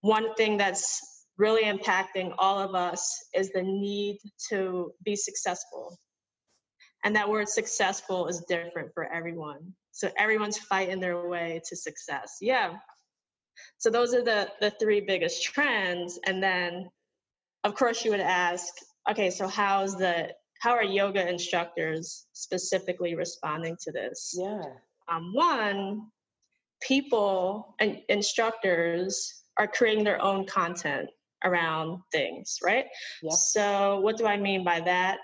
one 0.00 0.34
thing 0.34 0.56
that's 0.56 1.24
really 1.38 1.62
impacting 1.62 2.34
all 2.38 2.58
of 2.58 2.74
us 2.74 3.24
is 3.32 3.52
the 3.52 3.62
need 3.62 4.18
to 4.50 4.92
be 5.04 5.14
successful. 5.14 5.96
And 7.04 7.14
that 7.14 7.28
word 7.28 7.48
successful 7.48 8.26
is 8.26 8.44
different 8.48 8.92
for 8.94 9.04
everyone. 9.04 9.72
So 9.92 10.10
everyone's 10.18 10.58
fighting 10.58 11.00
their 11.00 11.28
way 11.28 11.62
to 11.68 11.76
success. 11.76 12.38
Yeah. 12.40 12.74
So 13.78 13.90
those 13.90 14.12
are 14.12 14.24
the 14.24 14.48
the 14.60 14.72
three 14.72 15.00
biggest 15.00 15.42
trends. 15.44 16.18
And 16.26 16.42
then 16.42 16.90
of 17.62 17.74
course 17.76 18.04
you 18.04 18.10
would 18.10 18.20
ask, 18.20 18.66
okay, 19.08 19.30
so 19.30 19.46
how's 19.46 19.96
the 19.96 20.34
how 20.60 20.72
are 20.72 20.82
yoga 20.82 21.28
instructors 21.28 22.26
specifically 22.32 23.14
responding 23.14 23.76
to 23.82 23.92
this? 23.92 24.34
Yeah. 24.36 24.62
Um, 25.08 25.32
one, 25.32 26.08
people 26.82 27.74
and 27.80 28.00
instructors 28.08 29.44
are 29.58 29.66
creating 29.68 30.04
their 30.04 30.22
own 30.22 30.46
content 30.46 31.08
around 31.44 32.00
things, 32.12 32.58
right? 32.62 32.86
Yep. 33.22 33.32
So, 33.32 34.00
what 34.00 34.16
do 34.16 34.26
I 34.26 34.36
mean 34.36 34.64
by 34.64 34.80
that? 34.80 35.18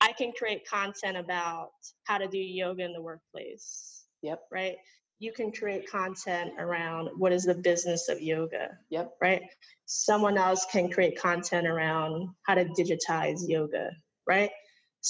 I 0.00 0.12
can 0.12 0.32
create 0.32 0.66
content 0.68 1.16
about 1.16 1.70
how 2.04 2.18
to 2.18 2.28
do 2.28 2.38
yoga 2.38 2.84
in 2.84 2.92
the 2.92 3.02
workplace, 3.02 4.04
Yep. 4.22 4.42
right? 4.52 4.76
You 5.18 5.32
can 5.32 5.50
create 5.50 5.90
content 5.90 6.52
around 6.60 7.08
what 7.18 7.32
is 7.32 7.44
the 7.44 7.54
business 7.56 8.08
of 8.08 8.20
yoga, 8.20 8.78
Yep. 8.90 9.16
right? 9.20 9.42
Someone 9.86 10.38
else 10.38 10.64
can 10.66 10.90
create 10.90 11.18
content 11.18 11.66
around 11.66 12.28
how 12.44 12.54
to 12.54 12.64
digitize 12.66 13.40
yoga, 13.48 13.90
right? 14.26 14.50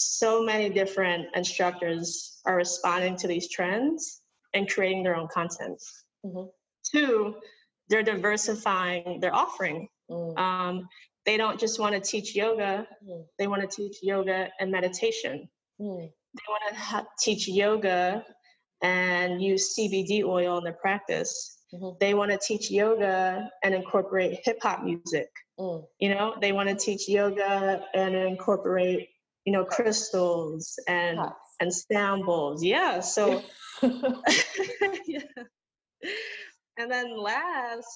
So 0.00 0.42
many 0.42 0.68
different 0.70 1.26
instructors 1.34 2.40
are 2.46 2.56
responding 2.56 3.16
to 3.16 3.26
these 3.26 3.48
trends 3.50 4.20
and 4.54 4.70
creating 4.70 5.02
their 5.02 5.16
own 5.16 5.28
content. 5.28 5.82
Mhm. 6.24 6.50
Two, 6.90 7.34
they're 7.88 8.02
diversifying 8.02 9.20
their 9.20 9.34
offering. 9.34 9.88
Mm. 10.10 10.38
Um, 10.38 10.88
they 11.26 11.36
don't 11.36 11.58
just 11.60 11.78
want 11.80 11.94
to 11.94 12.00
teach 12.00 12.34
yoga, 12.34 12.86
Mm. 13.06 13.26
they 13.38 13.46
want 13.46 13.62
to 13.62 13.68
teach 13.68 13.98
yoga 14.02 14.50
and 14.60 14.70
meditation. 14.70 15.48
Mm. 15.80 16.10
They 16.34 16.44
want 16.48 16.62
to 16.68 16.74
ha- 16.74 17.06
teach 17.18 17.48
yoga 17.48 18.24
and 18.82 19.42
use 19.42 19.74
CBD 19.74 20.22
oil 20.24 20.58
in 20.58 20.64
their 20.64 20.72
practice. 20.74 21.58
Mhm. 21.74 21.98
They 21.98 22.14
want 22.14 22.30
to 22.30 22.38
teach 22.38 22.70
yoga 22.70 23.50
and 23.62 23.74
incorporate 23.74 24.40
hip 24.44 24.58
hop 24.62 24.82
music. 24.84 25.28
Mm. 25.58 25.86
You 25.98 26.14
know, 26.14 26.36
they 26.40 26.52
want 26.52 26.68
to 26.68 26.76
teach 26.76 27.08
yoga 27.08 27.84
and 27.94 28.14
incorporate, 28.14 29.08
you 29.48 29.52
know, 29.52 29.64
crystals 29.64 30.78
and 30.88 31.16
Nice. 31.16 31.86
and 31.88 32.22
bowls. 32.26 32.62
Yeah. 32.62 33.00
So 33.00 33.42
yeah. 33.82 35.20
And 36.80 36.88
then 36.90 37.16
last, 37.18 37.88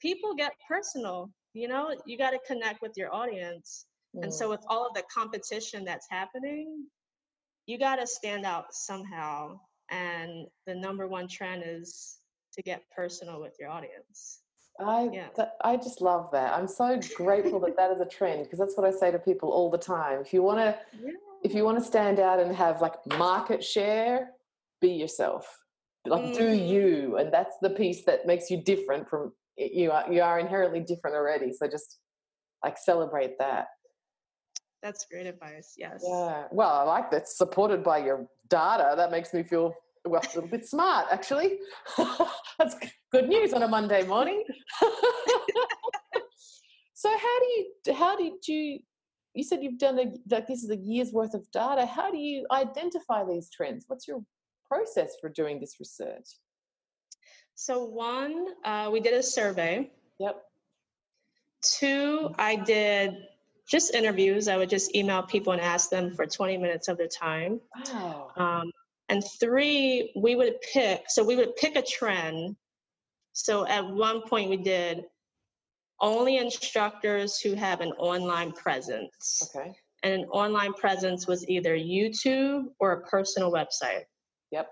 people 0.00 0.34
get 0.36 0.52
personal. 0.68 1.28
You 1.52 1.66
know, 1.66 1.94
you 2.06 2.16
got 2.16 2.30
to 2.30 2.38
connect 2.46 2.80
with 2.80 2.92
your 2.96 3.12
audience. 3.12 3.86
And 4.14 4.30
Mm. 4.30 4.32
so, 4.32 4.48
with 4.48 4.64
all 4.68 4.86
of 4.86 4.94
the 4.94 5.02
competition 5.12 5.84
that's 5.84 6.06
happening, 6.10 6.86
you 7.66 7.76
got 7.76 7.96
to 7.96 8.06
stand 8.06 8.46
out 8.46 8.66
somehow. 8.70 9.58
And 9.90 10.46
the 10.66 10.74
number 10.76 11.08
one 11.08 11.26
trend 11.28 11.64
is 11.66 12.18
to 12.54 12.62
get 12.62 12.82
personal 12.96 13.40
with 13.40 13.56
your 13.58 13.68
audience. 13.68 14.39
I 14.82 15.10
yeah. 15.12 15.28
th- 15.34 15.48
I 15.62 15.76
just 15.76 16.00
love 16.00 16.30
that. 16.32 16.52
I'm 16.52 16.68
so 16.68 16.98
grateful 17.14 17.60
that 17.60 17.76
that 17.76 17.90
is 17.90 18.00
a 18.00 18.06
trend 18.06 18.44
because 18.44 18.58
that's 18.58 18.76
what 18.76 18.86
I 18.86 18.90
say 18.90 19.10
to 19.10 19.18
people 19.18 19.50
all 19.50 19.70
the 19.70 19.78
time. 19.78 20.20
If 20.20 20.32
you 20.32 20.42
want 20.42 20.58
to, 20.58 20.78
yeah. 21.02 21.12
if 21.42 21.54
you 21.54 21.64
want 21.64 21.78
to 21.78 21.84
stand 21.84 22.18
out 22.18 22.40
and 22.40 22.54
have 22.54 22.80
like 22.80 22.94
market 23.18 23.62
share, 23.62 24.30
be 24.80 24.90
yourself. 24.90 25.46
Like 26.06 26.22
mm-hmm. 26.22 26.38
do 26.38 26.52
you, 26.52 27.16
and 27.18 27.32
that's 27.32 27.56
the 27.60 27.70
piece 27.70 28.04
that 28.06 28.26
makes 28.26 28.50
you 28.50 28.62
different 28.62 29.08
from 29.08 29.32
you. 29.56 29.90
Are 29.90 30.10
you 30.10 30.22
are 30.22 30.38
inherently 30.38 30.80
different 30.80 31.16
already. 31.16 31.52
So 31.52 31.66
just 31.68 31.98
like 32.64 32.78
celebrate 32.78 33.38
that. 33.38 33.66
That's 34.82 35.04
great 35.10 35.26
advice. 35.26 35.74
Yes. 35.76 36.02
Yeah. 36.06 36.44
Well, 36.50 36.70
I 36.70 36.82
like 36.84 37.10
that. 37.10 37.28
Supported 37.28 37.84
by 37.84 37.98
your 37.98 38.26
data, 38.48 38.94
that 38.96 39.10
makes 39.10 39.34
me 39.34 39.42
feel 39.42 39.74
well, 40.06 40.22
a 40.22 40.34
little 40.34 40.50
bit 40.50 40.66
smart, 40.66 41.06
actually. 41.10 41.58
That's 42.58 42.74
good 43.12 43.28
news 43.28 43.52
on 43.52 43.62
a 43.62 43.68
Monday 43.68 44.06
morning. 44.06 44.44
So, 47.00 47.08
how 47.08 47.38
do 47.40 47.46
you? 47.46 47.94
How 47.94 48.14
did 48.14 48.46
you? 48.46 48.80
You 49.32 49.42
said 49.42 49.62
you've 49.62 49.78
done 49.78 49.98
a, 49.98 50.12
like 50.30 50.46
this 50.46 50.62
is 50.62 50.68
a 50.68 50.76
year's 50.76 51.12
worth 51.12 51.32
of 51.32 51.50
data. 51.50 51.86
How 51.86 52.10
do 52.10 52.18
you 52.18 52.46
identify 52.52 53.24
these 53.24 53.48
trends? 53.48 53.86
What's 53.88 54.06
your 54.06 54.22
process 54.68 55.14
for 55.18 55.30
doing 55.30 55.60
this 55.60 55.76
research? 55.80 56.26
So, 57.54 57.86
one, 57.86 58.48
uh, 58.66 58.90
we 58.92 59.00
did 59.00 59.14
a 59.14 59.22
survey. 59.22 59.90
Yep. 60.18 60.42
Two, 61.62 62.34
I 62.36 62.56
did 62.56 63.16
just 63.66 63.94
interviews. 63.94 64.46
I 64.46 64.58
would 64.58 64.68
just 64.68 64.94
email 64.94 65.22
people 65.22 65.54
and 65.54 65.62
ask 65.62 65.88
them 65.88 66.14
for 66.14 66.26
20 66.26 66.58
minutes 66.58 66.88
of 66.88 66.98
their 66.98 67.08
time. 67.08 67.62
Wow. 67.94 68.32
Um, 68.36 68.72
and 69.08 69.24
three, 69.40 70.12
we 70.14 70.36
would 70.36 70.56
pick, 70.74 71.04
so 71.08 71.24
we 71.24 71.36
would 71.36 71.56
pick 71.56 71.76
a 71.76 71.82
trend. 71.82 72.56
So 73.32 73.66
at 73.66 73.88
one 73.88 74.20
point 74.20 74.50
we 74.50 74.58
did 74.58 75.04
only 76.00 76.38
instructors 76.38 77.38
who 77.40 77.54
have 77.54 77.80
an 77.80 77.92
online 77.92 78.52
presence. 78.52 79.42
Okay. 79.54 79.72
And 80.02 80.14
an 80.14 80.24
online 80.30 80.72
presence 80.72 81.26
was 81.26 81.46
either 81.48 81.76
YouTube 81.76 82.64
or 82.78 82.92
a 82.92 83.00
personal 83.02 83.52
website. 83.52 84.04
Yep. 84.50 84.68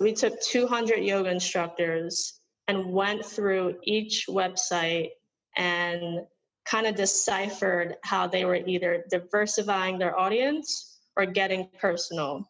We 0.00 0.12
took 0.12 0.40
200 0.42 0.98
yoga 0.98 1.30
instructors 1.30 2.40
and 2.68 2.92
went 2.92 3.24
through 3.24 3.76
each 3.84 4.26
website 4.28 5.10
and 5.56 6.20
kind 6.64 6.86
of 6.86 6.94
deciphered 6.94 7.96
how 8.04 8.26
they 8.26 8.44
were 8.44 8.56
either 8.66 9.04
diversifying 9.10 9.98
their 9.98 10.18
audience 10.18 11.00
or 11.16 11.26
getting 11.26 11.68
personal 11.78 12.48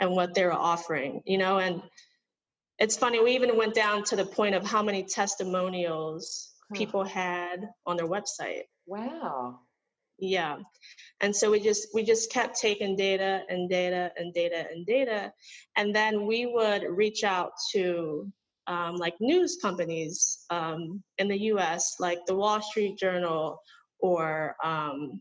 and 0.00 0.10
what 0.10 0.34
they 0.34 0.44
were 0.44 0.52
offering, 0.52 1.22
you 1.26 1.38
know, 1.38 1.58
and 1.58 1.82
it's 2.78 2.96
funny, 2.96 3.22
we 3.22 3.32
even 3.32 3.56
went 3.56 3.74
down 3.74 4.04
to 4.04 4.16
the 4.16 4.24
point 4.24 4.54
of 4.54 4.64
how 4.64 4.82
many 4.82 5.02
testimonials 5.02 6.52
huh. 6.70 6.78
people 6.78 7.04
had 7.04 7.68
on 7.86 7.96
their 7.96 8.06
website. 8.06 8.64
Wow. 8.86 9.60
Yeah. 10.18 10.58
And 11.20 11.34
so 11.34 11.50
we 11.50 11.60
just 11.60 11.88
we 11.94 12.02
just 12.02 12.32
kept 12.32 12.60
taking 12.60 12.96
data 12.96 13.42
and 13.48 13.68
data 13.68 14.12
and 14.16 14.32
data 14.34 14.66
and 14.70 14.86
data. 14.86 15.32
And 15.76 15.94
then 15.94 16.26
we 16.26 16.46
would 16.46 16.84
reach 16.88 17.24
out 17.24 17.52
to 17.72 18.30
um, 18.66 18.96
like 18.96 19.14
news 19.20 19.58
companies 19.62 20.44
um, 20.50 21.02
in 21.18 21.28
the 21.28 21.38
US, 21.52 21.96
like 21.98 22.18
the 22.26 22.34
Wall 22.34 22.60
Street 22.60 22.98
Journal 22.98 23.60
or 24.00 24.54
um, 24.62 25.20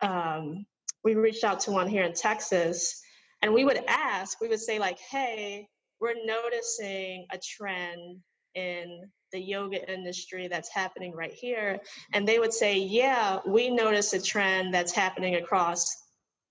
um 0.00 0.66
we 1.04 1.14
reached 1.14 1.44
out 1.44 1.60
to 1.60 1.70
one 1.70 1.88
here 1.88 2.04
in 2.04 2.12
Texas 2.12 3.02
and 3.42 3.52
we 3.52 3.64
would 3.64 3.82
ask, 3.88 4.40
we 4.40 4.48
would 4.48 4.60
say, 4.60 4.78
like, 4.78 4.98
hey, 5.10 5.68
we're 6.02 6.26
noticing 6.26 7.26
a 7.30 7.38
trend 7.38 8.18
in 8.56 9.08
the 9.30 9.40
yoga 9.40 9.90
industry 9.90 10.48
that's 10.48 10.68
happening 10.68 11.12
right 11.14 11.32
here. 11.32 11.78
And 12.12 12.26
they 12.26 12.40
would 12.40 12.52
say, 12.52 12.76
yeah, 12.76 13.38
we 13.46 13.70
notice 13.70 14.12
a 14.12 14.20
trend 14.20 14.74
that's 14.74 14.92
happening 14.92 15.36
across 15.36 15.96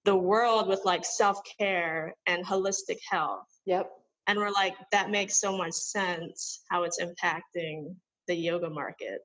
the 0.06 0.16
world 0.16 0.68
with 0.68 0.82
like 0.86 1.04
self 1.04 1.42
care 1.60 2.16
and 2.28 2.46
holistic 2.46 2.98
health. 3.10 3.46
Yep. 3.66 3.92
And 4.28 4.40
we're 4.40 4.52
like, 4.52 4.74
that 4.94 5.12
makes 5.12 5.40
so 5.40 5.56
much 5.56 5.74
sense 5.74 6.62
how 6.70 6.84
it's 6.84 7.00
impacting 7.02 7.96
the 8.28 8.36
yoga 8.36 8.70
market. 8.70 9.20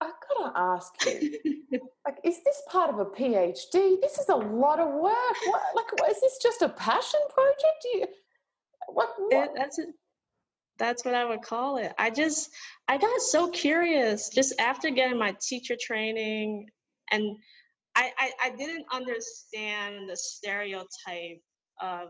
I 0.00 0.10
gotta 0.28 0.52
ask 0.56 0.92
you, 1.04 1.38
like, 2.06 2.18
is 2.24 2.42
this 2.42 2.62
part 2.70 2.90
of 2.90 2.98
a 3.00 3.04
PhD? 3.04 4.00
This 4.00 4.18
is 4.18 4.28
a 4.28 4.36
lot 4.36 4.78
of 4.80 4.88
work. 4.94 5.36
What, 5.46 5.62
like, 5.76 6.10
is 6.10 6.20
this 6.20 6.38
just 6.42 6.62
a 6.62 6.70
passion 6.70 7.20
project? 7.34 7.86
You, 7.92 8.06
what? 8.94 9.10
what? 9.18 9.48
It, 9.48 9.50
that's 9.56 9.78
it. 9.78 9.88
That's 10.78 11.04
what 11.04 11.14
I 11.14 11.26
would 11.26 11.42
call 11.42 11.76
it. 11.76 11.92
I 11.98 12.10
just, 12.10 12.50
I 12.88 12.96
got 12.96 13.20
so 13.20 13.50
curious 13.50 14.30
just 14.30 14.54
after 14.58 14.88
getting 14.90 15.18
my 15.18 15.36
teacher 15.40 15.76
training, 15.78 16.68
and 17.10 17.36
I, 17.94 18.10
I, 18.18 18.30
I 18.44 18.50
didn't 18.56 18.86
understand 18.90 20.08
the 20.08 20.16
stereotype 20.16 21.42
of 21.82 22.08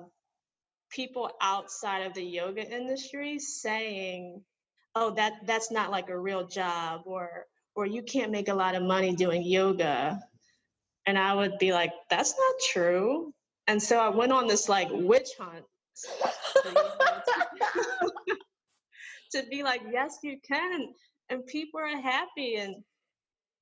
people 0.90 1.30
outside 1.40 2.06
of 2.06 2.14
the 2.14 2.22
yoga 2.22 2.62
industry 2.62 3.38
saying, 3.38 4.42
"Oh, 4.94 5.10
that 5.14 5.32
that's 5.46 5.70
not 5.72 5.90
like 5.90 6.08
a 6.08 6.18
real 6.18 6.46
job," 6.46 7.02
or 7.06 7.46
or 7.74 7.86
you 7.86 8.02
can't 8.02 8.30
make 8.30 8.48
a 8.48 8.54
lot 8.54 8.74
of 8.74 8.82
money 8.82 9.14
doing 9.14 9.42
yoga. 9.42 10.20
And 11.06 11.18
I 11.18 11.34
would 11.34 11.58
be 11.58 11.72
like, 11.72 11.92
that's 12.08 12.34
not 12.36 12.54
true. 12.72 13.32
And 13.66 13.82
so 13.82 13.98
I 13.98 14.08
went 14.08 14.32
on 14.32 14.46
this 14.46 14.68
like 14.68 14.88
witch 14.90 15.30
hunt 15.38 15.64
to 19.32 19.42
be 19.50 19.62
like, 19.62 19.82
yes, 19.90 20.18
you 20.22 20.38
can. 20.46 20.92
And 21.28 21.46
people 21.46 21.80
are 21.80 22.00
happy. 22.00 22.56
And 22.56 22.76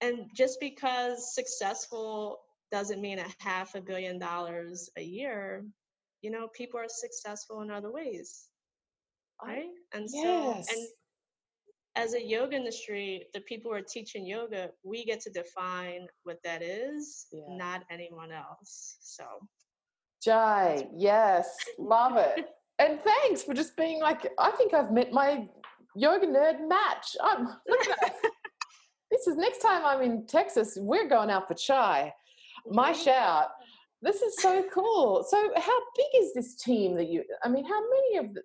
and 0.01 0.31
just 0.35 0.61
because 0.61 1.35
successful 1.35 2.39
doesn't 2.71 3.01
mean 3.01 3.19
a 3.19 3.27
half 3.41 3.75
a 3.75 3.81
billion 3.81 4.19
dollars 4.19 4.89
a 4.97 5.03
year, 5.03 5.65
you 6.23 6.31
know, 6.31 6.49
people 6.49 6.79
are 6.79 6.89
successful 6.89 7.63
in 7.63 7.71
other 7.71 7.91
ways. 7.91 8.47
Right? 9.43 9.71
And 9.93 10.09
yes. 10.13 10.69
so 10.69 10.75
and 10.75 10.89
as 11.99 12.15
a 12.15 12.23
yoga 12.23 12.57
industry, 12.57 13.27
the 13.35 13.41
people 13.41 13.71
who 13.71 13.77
are 13.77 13.83
teaching 13.83 14.25
yoga, 14.25 14.71
we 14.85 15.05
get 15.05 15.21
to 15.23 15.31
define 15.31 16.07
what 16.23 16.39
that 16.45 16.63
is, 16.63 17.27
yeah. 17.33 17.41
not 17.49 17.83
anyone 17.91 18.31
else. 18.31 18.97
So, 19.01 19.25
Jai, 20.23 20.89
yes, 20.95 21.57
love 21.79 22.17
it. 22.17 22.47
and 22.79 23.01
thanks 23.01 23.43
for 23.43 23.55
just 23.55 23.77
being 23.77 24.01
like, 24.01 24.31
I 24.39 24.51
think 24.53 24.75
I've 24.75 24.93
met 24.93 25.13
my 25.13 25.49
yoga 25.95 26.27
nerd 26.27 26.67
match. 26.69 27.17
I'm, 27.23 27.49
look 27.69 27.89
at 27.89 28.15
this 29.11 29.27
is 29.27 29.37
next 29.37 29.59
time 29.59 29.83
I'm 29.85 30.03
in 30.03 30.27
Texas, 30.27 30.77
we're 30.81 31.09
going 31.09 31.31
out 31.31 31.49
for 31.49 31.55
chai. 31.55 32.13
My 32.67 32.93
shout. 32.93 33.49
This 34.01 34.23
is 34.23 34.37
so 34.39 34.65
cool. 34.73 35.25
So, 35.29 35.51
how 35.57 35.79
big 35.97 36.23
is 36.23 36.33
this 36.33 36.55
team 36.55 36.95
that 36.97 37.09
you? 37.09 37.25
I 37.43 37.49
mean, 37.49 37.65
how 37.65 37.81
many 37.81 38.17
of 38.19 38.35
the, 38.35 38.43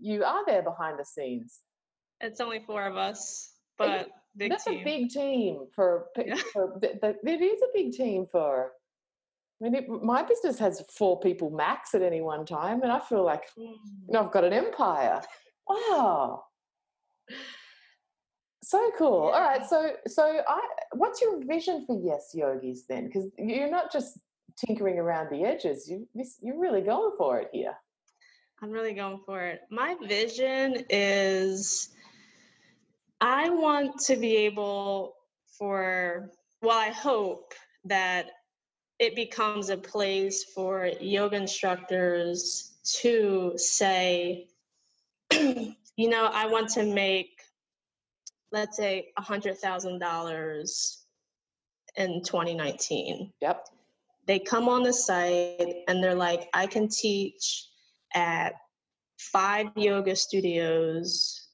you 0.00 0.24
are 0.24 0.44
there 0.44 0.62
behind 0.62 0.98
the 0.98 1.04
scenes? 1.04 1.60
It's 2.20 2.40
only 2.40 2.60
four 2.66 2.86
of 2.86 2.96
us, 2.96 3.52
but 3.78 4.08
that's 4.36 4.64
team. 4.64 4.80
a 4.80 4.84
big 4.84 5.08
team 5.08 5.66
for. 5.74 6.06
Yeah. 6.18 6.36
for 6.52 6.78
that, 6.82 7.16
it 7.24 7.42
is 7.42 7.62
a 7.62 7.68
big 7.72 7.92
team 7.92 8.26
for. 8.30 8.72
I 9.64 9.68
mean, 9.70 9.74
it, 9.74 9.88
my 9.88 10.22
business 10.22 10.58
has 10.58 10.82
four 10.90 11.20
people 11.20 11.48
max 11.50 11.94
at 11.94 12.02
any 12.02 12.20
one 12.20 12.44
time, 12.44 12.82
and 12.82 12.92
I 12.92 13.00
feel 13.00 13.24
like 13.24 13.44
mm. 13.58 13.72
you 14.06 14.10
know, 14.10 14.24
I've 14.24 14.32
got 14.32 14.44
an 14.44 14.52
empire. 14.52 15.22
Wow, 15.66 16.44
so 18.62 18.90
cool. 18.98 19.30
Yeah. 19.32 19.38
All 19.38 19.48
right, 19.48 19.66
so 19.66 19.92
so 20.06 20.40
I, 20.46 20.60
what's 20.92 21.20
your 21.22 21.44
vision 21.44 21.84
for 21.86 22.00
Yes 22.02 22.30
Yogis 22.34 22.84
then? 22.88 23.06
Because 23.06 23.30
you're 23.38 23.70
not 23.70 23.92
just 23.92 24.18
tinkering 24.66 24.98
around 24.98 25.30
the 25.30 25.44
edges. 25.44 25.88
You 25.88 26.06
you're 26.42 26.60
really 26.60 26.82
going 26.82 27.12
for 27.16 27.40
it 27.40 27.48
here. 27.52 27.74
I'm 28.62 28.70
really 28.70 28.94
going 28.94 29.20
for 29.26 29.42
it. 29.42 29.60
My 29.70 29.94
vision 30.06 30.84
is 30.88 31.90
I 33.20 33.50
want 33.50 33.98
to 34.06 34.16
be 34.16 34.36
able 34.36 35.14
for, 35.58 36.30
well, 36.62 36.78
I 36.78 36.88
hope 36.88 37.52
that 37.84 38.30
it 38.98 39.16
becomes 39.16 39.70
a 39.70 39.76
place 39.76 40.44
for 40.54 40.90
yoga 41.00 41.36
instructors 41.36 42.72
to 43.00 43.52
say, 43.56 44.46
you 45.32 45.74
know, 45.98 46.30
I 46.32 46.46
want 46.46 46.68
to 46.70 46.84
make, 46.84 47.40
let's 48.52 48.76
say, 48.76 49.08
a 49.18 49.22
$100,000 49.22 50.96
in 51.96 52.22
2019. 52.22 53.32
Yep. 53.40 53.66
They 54.26 54.38
come 54.38 54.68
on 54.68 54.82
the 54.82 54.92
site 54.92 55.84
and 55.88 56.02
they're 56.02 56.14
like, 56.14 56.48
I 56.54 56.66
can 56.66 56.88
teach 56.88 57.68
at 58.14 58.54
five 59.18 59.66
yoga 59.76 60.16
studios 60.16 61.48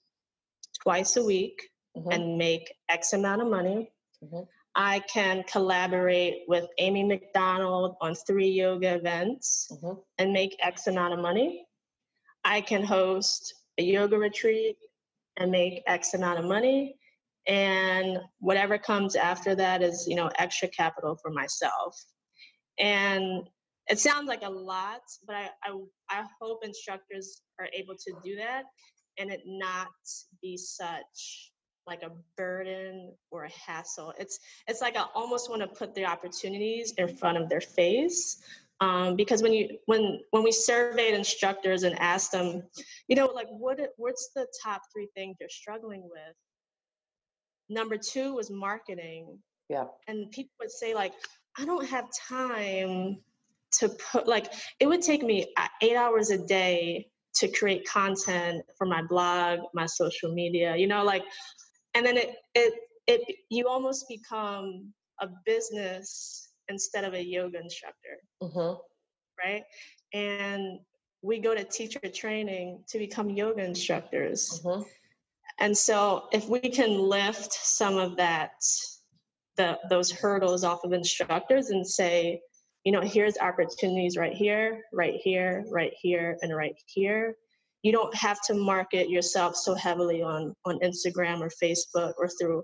twice 0.83 1.17
a 1.17 1.25
week 1.25 1.71
mm-hmm. 1.97 2.11
and 2.11 2.39
make 2.39 2.73
X 2.89 3.13
amount 3.13 3.43
of 3.43 3.49
money. 3.49 3.91
Mm-hmm. 4.23 4.43
I 4.75 5.01
can 5.01 5.43
collaborate 5.45 6.45
with 6.47 6.67
Amy 6.79 7.03
McDonald 7.03 7.97
on 8.01 8.15
three 8.15 8.51
yoga 8.51 8.95
events 8.95 9.69
mm-hmm. 9.73 9.99
and 10.19 10.33
make 10.33 10.57
X 10.61 10.87
amount 10.87 11.13
of 11.13 11.21
money. 11.21 11.67
I 12.45 12.61
can 12.61 12.85
host 12.85 13.55
a 13.79 13.83
yoga 13.83 14.19
retreat 14.19 14.77
and 15.37 15.51
make 15.51 15.83
X 15.87 16.15
amount 16.15 16.39
of 16.39 16.45
money. 16.45 16.97
And 17.47 18.19
whatever 18.39 18.79
comes 18.79 19.17
after 19.17 19.55
that 19.57 19.83
is, 19.83 20.07
you 20.07 20.15
know, 20.15 20.31
extra 20.39 20.69
capital 20.69 21.17
for 21.21 21.31
myself. 21.31 21.97
And 22.79 23.49
it 23.89 23.99
sounds 23.99 24.29
like 24.29 24.43
a 24.45 24.51
lot, 24.51 25.01
but 25.27 25.35
I, 25.35 25.49
I, 25.65 25.77
I 26.11 26.25
hope 26.41 26.61
instructors 26.63 27.43
are 27.59 27.69
able 27.75 27.97
to 27.97 28.13
do 28.25 28.37
that 28.37 28.65
and 29.19 29.31
it 29.31 29.43
not 29.47 29.89
be 30.41 30.57
such 30.57 31.50
like 31.87 32.03
a 32.03 32.11
burden 32.37 33.13
or 33.31 33.45
a 33.45 33.51
hassle. 33.51 34.13
It's 34.19 34.39
it's 34.69 34.81
like 34.81 34.97
I 34.97 35.05
almost 35.15 35.51
want 35.51 35.63
to 35.63 35.69
put 35.69 35.95
the 35.95 36.05
opportunities 36.05 36.93
in 36.99 37.17
front 37.17 37.39
of 37.39 37.49
their 37.49 37.61
face. 37.61 38.43
Um, 38.81 39.15
because 39.15 39.43
when 39.43 39.53
you 39.53 39.79
when 39.87 40.21
when 40.31 40.43
we 40.43 40.53
surveyed 40.53 41.15
instructors 41.15 41.83
and 41.83 41.99
asked 41.99 42.33
them, 42.33 42.63
you 43.09 43.17
know, 43.17 43.27
like 43.27 43.49
what 43.51 43.79
what's 43.97 44.31
the 44.35 44.47
top 44.63 44.83
three 44.93 45.09
things 45.15 45.37
you're 45.41 45.49
struggling 45.49 46.03
with? 46.03 46.35
Number 47.69 47.97
two 47.97 48.35
was 48.35 48.51
marketing. 48.51 49.39
Yeah. 49.69 49.85
And 50.09 50.31
people 50.31 50.53
would 50.61 50.71
say 50.71 50.95
like, 50.95 51.13
I 51.59 51.65
don't 51.65 51.87
have 51.87 52.07
time 52.29 53.19
to 53.73 53.89
put 53.89 54.27
like 54.27 54.53
it 54.81 54.87
would 54.87 55.03
take 55.03 55.23
me 55.23 55.53
uh, 55.57 55.69
eight 55.83 55.97
hours 55.97 56.31
a 56.31 56.39
day 56.39 57.07
to 57.35 57.49
create 57.49 57.87
content 57.89 58.63
for 58.77 58.87
my 58.87 59.03
blog, 59.03 59.61
my 59.75 59.87
social 59.87 60.33
media, 60.33 60.77
you 60.77 60.87
know, 60.87 61.05
like, 61.05 61.23
and 61.95 62.05
then 62.05 62.17
it, 62.17 62.37
it, 62.55 62.75
it, 63.07 63.37
you 63.49 63.69
almost 63.69 64.07
become 64.09 64.93
a 65.21 65.29
business 65.45 66.51
instead 66.69 67.05
of 67.05 67.15
a 67.15 67.23
yoga 67.23 67.61
instructor. 67.61 68.19
Mm-hmm. 68.43 68.79
Right. 69.45 69.65
And 70.13 70.81
we 71.23 71.39
go 71.39 71.55
to 71.55 71.65
teacher 71.65 72.01
training 72.15 72.85
to 72.89 72.99
become 72.99 73.31
yoga 73.31 73.65
instructors. 73.65 74.61
Mm-hmm. 74.65 74.83
And 75.59 75.77
so 75.77 76.29
if 76.33 76.49
we 76.49 76.61
can 76.61 76.99
lift 76.99 77.53
some 77.53 77.99
of 77.99 78.17
that, 78.17 78.53
the, 79.57 79.79
those 79.91 80.11
hurdles 80.11 80.65
off 80.65 80.85
of 80.85 80.93
instructors 80.93 81.69
and 81.71 81.87
say, 81.87 82.41
you 82.85 82.93
know, 82.93 83.03
here's 83.03 83.37
opportunities 83.39 84.17
right 84.17 84.33
here, 84.33 84.83
right 84.93 85.17
here, 85.23 85.65
right 85.71 85.93
here, 86.01 86.39
and 86.41 86.57
right 86.57 86.77
here. 86.87 87.37
You 87.83 87.93
don't 87.93 88.15
have 88.15 88.41
to 88.43 88.55
market 88.55 89.09
yourself 89.09 89.57
so 89.57 89.75
heavily 89.75 90.23
on, 90.23 90.55
on 90.65 90.79
Instagram 90.81 91.41
or 91.41 91.51
Facebook 91.63 92.15
or 92.19 92.29
through 92.29 92.63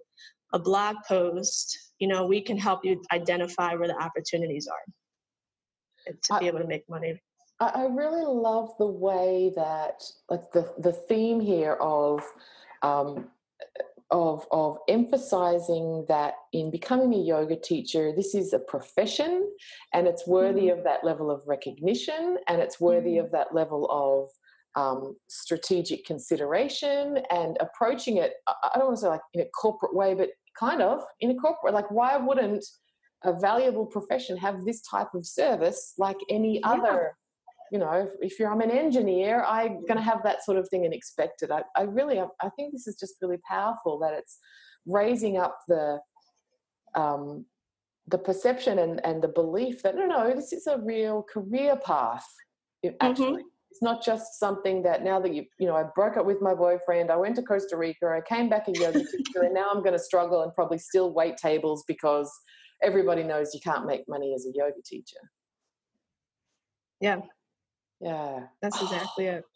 a 0.53 0.59
blog 0.59 0.97
post. 1.09 1.93
You 1.99 2.09
know, 2.09 2.27
we 2.27 2.41
can 2.43 2.59
help 2.59 2.85
you 2.85 3.03
identify 3.13 3.75
where 3.75 3.89
the 3.89 4.01
opportunities 4.01 4.69
are 4.69 6.15
to 6.23 6.35
I, 6.35 6.41
be 6.41 6.47
able 6.47 6.61
to 6.61 6.67
make 6.67 6.89
money. 6.89 7.21
I 7.59 7.87
really 7.87 8.25
love 8.25 8.75
the 8.79 8.87
way 8.87 9.51
that, 9.57 10.03
like, 10.29 10.53
the, 10.53 10.75
the 10.79 10.93
theme 10.93 11.41
here 11.41 11.73
of 11.75 12.23
um, 12.83 13.29
of 14.11 14.47
of 14.53 14.79
emphasizing 14.89 16.05
that 16.09 16.35
in 16.53 16.71
becoming 16.71 17.13
a 17.13 17.19
yoga 17.19 17.57
teacher 17.57 18.13
this 18.15 18.37
is 18.37 18.53
a 18.53 18.59
profession 18.59 19.51
and 19.95 20.07
it's 20.07 20.27
worthy 20.29 20.67
mm-hmm. 20.67 20.79
of 20.79 20.85
that 20.85 21.03
level 21.03 21.29
of 21.29 21.43
recognition 21.47 22.39
and 22.47 22.63
it's 22.63 22.79
worthy 22.79 23.17
mm-hmm. 23.17 23.27
of 23.27 23.33
that 23.33 23.53
level 23.53 23.89
of 23.91 24.31
um, 24.77 25.17
strategic 25.29 26.05
consideration 26.05 27.19
and 27.31 27.57
approaching 27.61 28.19
it 28.19 28.35
i 28.47 28.79
don't 28.79 28.87
want 28.87 28.97
to 28.97 29.01
say 29.03 29.09
like 29.09 29.23
in 29.35 29.41
a 29.41 29.47
corporate 29.47 29.95
way 29.95 30.15
but 30.15 30.29
kind 30.59 30.83
of 30.83 31.03
in 31.21 31.31
a 31.31 31.35
corporate 31.35 31.75
like 31.75 31.91
why 31.91 32.17
wouldn't 32.17 32.65
a 33.25 33.33
valuable 33.33 33.87
profession 33.87 34.37
have 34.37 34.65
this 34.65 34.83
type 34.83 35.09
of 35.15 35.27
service 35.27 35.95
like 35.99 36.19
any 36.29 36.61
yeah. 36.61 36.71
other 36.71 37.13
you 37.73 37.79
know, 37.79 37.93
if, 37.93 38.33
if 38.33 38.39
you're 38.39 38.51
I'm 38.51 38.61
an 38.61 38.71
engineer, 38.71 39.45
I'm 39.45 39.81
going 39.83 39.97
to 39.97 40.03
have 40.03 40.23
that 40.23 40.45
sort 40.45 40.59
of 40.59 40.69
thing 40.69 40.85
and 40.85 40.95
expect 40.95 41.43
it. 41.43 41.51
I, 41.51 41.63
I 41.75 41.83
really, 41.83 42.21
I 42.21 42.49
think 42.51 42.73
this 42.73 42.87
is 42.87 42.97
just 42.97 43.17
really 43.21 43.39
powerful 43.49 43.99
that 44.01 44.15
it's 44.15 44.39
raising 44.87 45.37
up 45.37 45.59
the 45.69 45.99
um, 46.95 47.45
the 48.09 48.19
perception 48.19 48.79
and, 48.79 49.05
and 49.05 49.21
the 49.21 49.29
belief 49.29 49.83
that 49.83 49.97
no, 49.97 50.07
no, 50.07 50.33
this 50.35 50.53
is 50.53 50.67
a 50.67 50.79
real 50.79 51.25
career 51.25 51.77
path. 51.77 52.27
actually, 53.01 53.43
mm-hmm. 53.43 53.56
It's 53.77 53.83
not 53.83 54.03
just 54.03 54.41
something 54.41 54.83
that 54.85 55.05
now 55.05 55.21
that 55.21 55.35
you, 55.35 55.45
you 55.59 55.67
know, 55.67 55.77
I 55.77 55.85
broke 55.95 56.17
up 56.17 56.25
with 56.25 56.41
my 56.41 56.55
boyfriend, 56.55 57.11
I 57.11 57.17
went 57.17 57.37
to 57.37 57.43
Costa 57.43 57.77
Rica, 57.77 58.07
I 58.07 58.23
came 58.27 58.49
back 58.49 58.69
a 58.69 58.73
yoga 58.73 59.01
teacher, 59.01 59.43
and 59.43 59.53
now 59.53 59.69
I'm 59.71 59.83
going 59.83 59.93
to 59.93 59.99
struggle 59.99 60.43
and 60.45 60.55
probably 60.55 60.79
still 60.79 61.13
wait 61.13 61.37
tables 61.37 61.85
because 61.87 62.33
everybody 62.83 63.23
knows 63.23 63.53
you 63.53 63.61
can't 63.61 63.87
make 63.87 64.09
money 64.09 64.33
as 64.35 64.47
a 64.47 64.51
yoga 64.55 64.81
teacher. 64.87 65.19
Yeah, 67.03 67.19
yeah. 68.01 68.45
That's 68.63 68.81
exactly 68.81 69.27
it. 69.27 69.45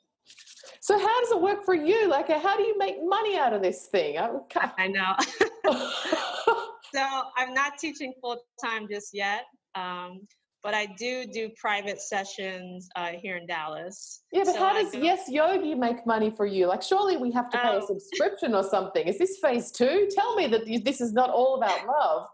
So 0.83 0.98
how 0.98 1.20
does 1.20 1.33
it 1.33 1.40
work 1.42 1.64
for 1.64 1.74
you? 1.74 2.09
Like, 2.09 2.28
how 2.28 2.56
do 2.56 2.62
you 2.62 2.78
make 2.78 2.96
money 3.04 3.37
out 3.37 3.52
of 3.52 3.62
this 3.62 3.87
thing? 3.87 4.16
I, 4.16 4.30
I 4.78 4.87
know. 4.87 5.14
so 6.94 7.04
I'm 7.37 7.52
not 7.52 7.78
teaching 7.78 8.14
full 8.20 8.38
time 8.64 8.87
just 8.90 9.11
yet, 9.12 9.44
um, 9.74 10.26
but 10.62 10.75
I 10.75 10.87
do 10.99 11.27
do 11.27 11.51
private 11.57 12.01
sessions 12.01 12.88
uh, 12.96 13.12
here 13.20 13.37
in 13.37 13.46
Dallas. 13.46 14.23
Yeah, 14.33 14.42
but 14.44 14.55
so 14.55 14.59
how 14.59 14.73
does 14.73 14.94
Yes 14.94 15.29
Yogi 15.29 15.75
make 15.75 16.07
money 16.07 16.31
for 16.31 16.46
you? 16.46 16.66
Like, 16.66 16.83
surely 16.83 17.16
we 17.16 17.31
have 17.33 17.51
to 17.51 17.59
pay 17.59 17.77
a 17.77 17.81
oh. 17.83 17.87
subscription 17.87 18.55
or 18.55 18.62
something. 18.62 19.07
Is 19.07 19.18
this 19.18 19.38
phase 19.38 19.70
two? 19.70 20.09
Tell 20.14 20.35
me 20.37 20.46
that 20.49 20.66
this 20.85 21.01
is 21.01 21.12
not 21.12 21.31
all 21.31 21.57
about 21.57 21.87
love. 21.87 22.27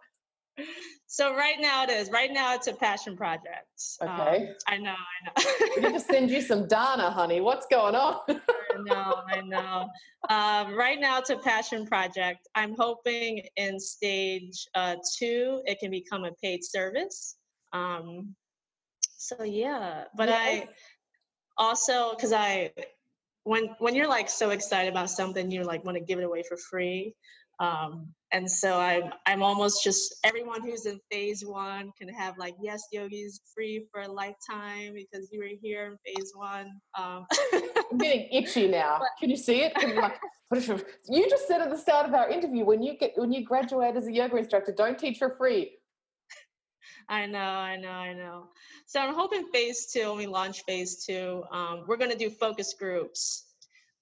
So 1.09 1.35
right 1.35 1.57
now 1.61 1.85
it 1.85 1.91
is. 1.91 2.11
Right 2.11 2.33
now 2.33 2.55
it's 2.55 2.67
a 2.67 2.73
passion 2.73 3.17
project. 3.17 3.69
Okay. 4.03 4.49
Um, 4.49 4.55
I 4.67 4.77
know. 4.77 4.91
I 4.91 5.41
know. 5.41 5.67
we 5.77 5.83
need 5.83 5.95
to 5.95 6.01
send 6.13 6.31
you 6.31 6.43
some 6.43 6.67
Dana, 6.67 7.11
honey. 7.11 7.41
What's 7.41 7.67
going 7.69 7.95
on? 7.95 8.21
I 8.29 8.35
know. 8.85 9.23
I 9.29 9.41
know. 9.41 9.89
Um, 10.29 10.77
right 10.77 11.01
now 11.01 11.19
it's 11.19 11.31
a 11.31 11.37
passion 11.37 11.87
project. 11.87 12.49
I'm 12.57 12.75
hoping 12.77 13.41
in 13.57 13.79
stage 13.79 14.67
uh, 14.75 14.97
two 15.17 15.63
it 15.65 15.79
can 15.79 15.91
become 15.91 16.25
a 16.25 16.33
paid 16.43 16.65
service. 16.65 17.37
Um, 17.73 18.35
so 19.17 19.43
yeah, 19.43 20.05
but 20.17 20.29
yes. 20.29 20.39
I 20.41 20.69
also 21.59 22.15
because 22.15 22.33
I 22.33 22.73
when 23.45 23.71
when 23.79 23.95
you're 23.95 24.09
like 24.09 24.29
so 24.29 24.51
excited 24.51 24.91
about 24.91 25.11
something, 25.11 25.51
you 25.51 25.63
like 25.63 25.85
want 25.85 25.97
to 25.97 26.05
give 26.05 26.19
it 26.19 26.25
away 26.25 26.43
for 26.49 26.57
free. 26.57 27.15
Um, 27.59 28.09
and 28.33 28.51
so 28.51 28.79
I'm 28.79 29.13
I'm 29.25 29.43
almost 29.43 29.83
just 29.83 30.17
everyone 30.25 30.63
who's 30.63 30.85
in 30.85 31.01
phase 31.11 31.45
one 31.45 31.91
can 31.99 32.09
have 32.09 32.37
like 32.39 32.55
yes 32.61 32.83
yogis 32.93 33.41
free 33.55 33.87
for 33.91 34.03
a 34.03 34.09
lifetime 34.09 34.95
because 34.95 35.31
you 35.33 35.41
were 35.41 35.51
here 35.63 35.87
in 35.87 35.97
phase 36.05 36.33
one. 36.35 36.73
Um, 36.99 37.27
I'm 37.91 37.99
getting 37.99 38.29
itchy 38.31 38.69
now. 38.69 38.99
But, 38.99 39.09
can 39.19 39.31
you 39.31 39.37
see 39.37 39.63
it? 39.63 39.73
you 41.09 41.31
just 41.31 41.49
said 41.49 41.63
at 41.63 41.71
the 41.71 41.79
start 41.79 42.07
of 42.07 42.15
our 42.15 42.29
interview 42.29 42.65
when 42.65 42.83
you 42.83 42.99
get 42.99 43.13
when 43.17 43.33
you 43.33 43.45
graduate 43.45 43.97
as 43.97 44.07
a 44.07 44.13
yoga 44.13 44.37
instructor, 44.37 44.73
don't 44.77 44.99
teach 44.99 45.19
for 45.19 45.35
free. 45.39 45.79
I 47.09 47.27
know, 47.27 47.39
I 47.39 47.77
know, 47.77 47.91
I 47.91 48.13
know. 48.15 48.49
So 48.87 49.01
I'm 49.01 49.15
hoping 49.15 49.47
phase 49.53 49.87
two, 49.93 50.09
when 50.09 50.19
we 50.19 50.27
launch 50.27 50.65
phase 50.65 51.05
two, 51.05 51.45
um, 51.53 51.85
we're 51.87 51.97
going 51.97 52.11
to 52.11 52.17
do 52.17 52.31
focus 52.31 52.75
groups 52.75 53.45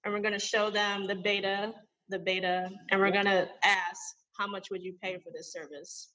and 0.04 0.12
we're 0.12 0.20
going 0.20 0.34
to 0.34 0.38
show 0.38 0.70
them 0.70 1.06
the 1.06 1.14
beta 1.14 1.72
the 2.08 2.18
beta 2.18 2.70
and 2.90 3.00
we're 3.00 3.10
going 3.10 3.24
to 3.24 3.48
ask 3.64 4.16
how 4.36 4.46
much 4.46 4.70
would 4.70 4.82
you 4.82 4.94
pay 5.02 5.18
for 5.18 5.30
this 5.32 5.52
service 5.52 6.10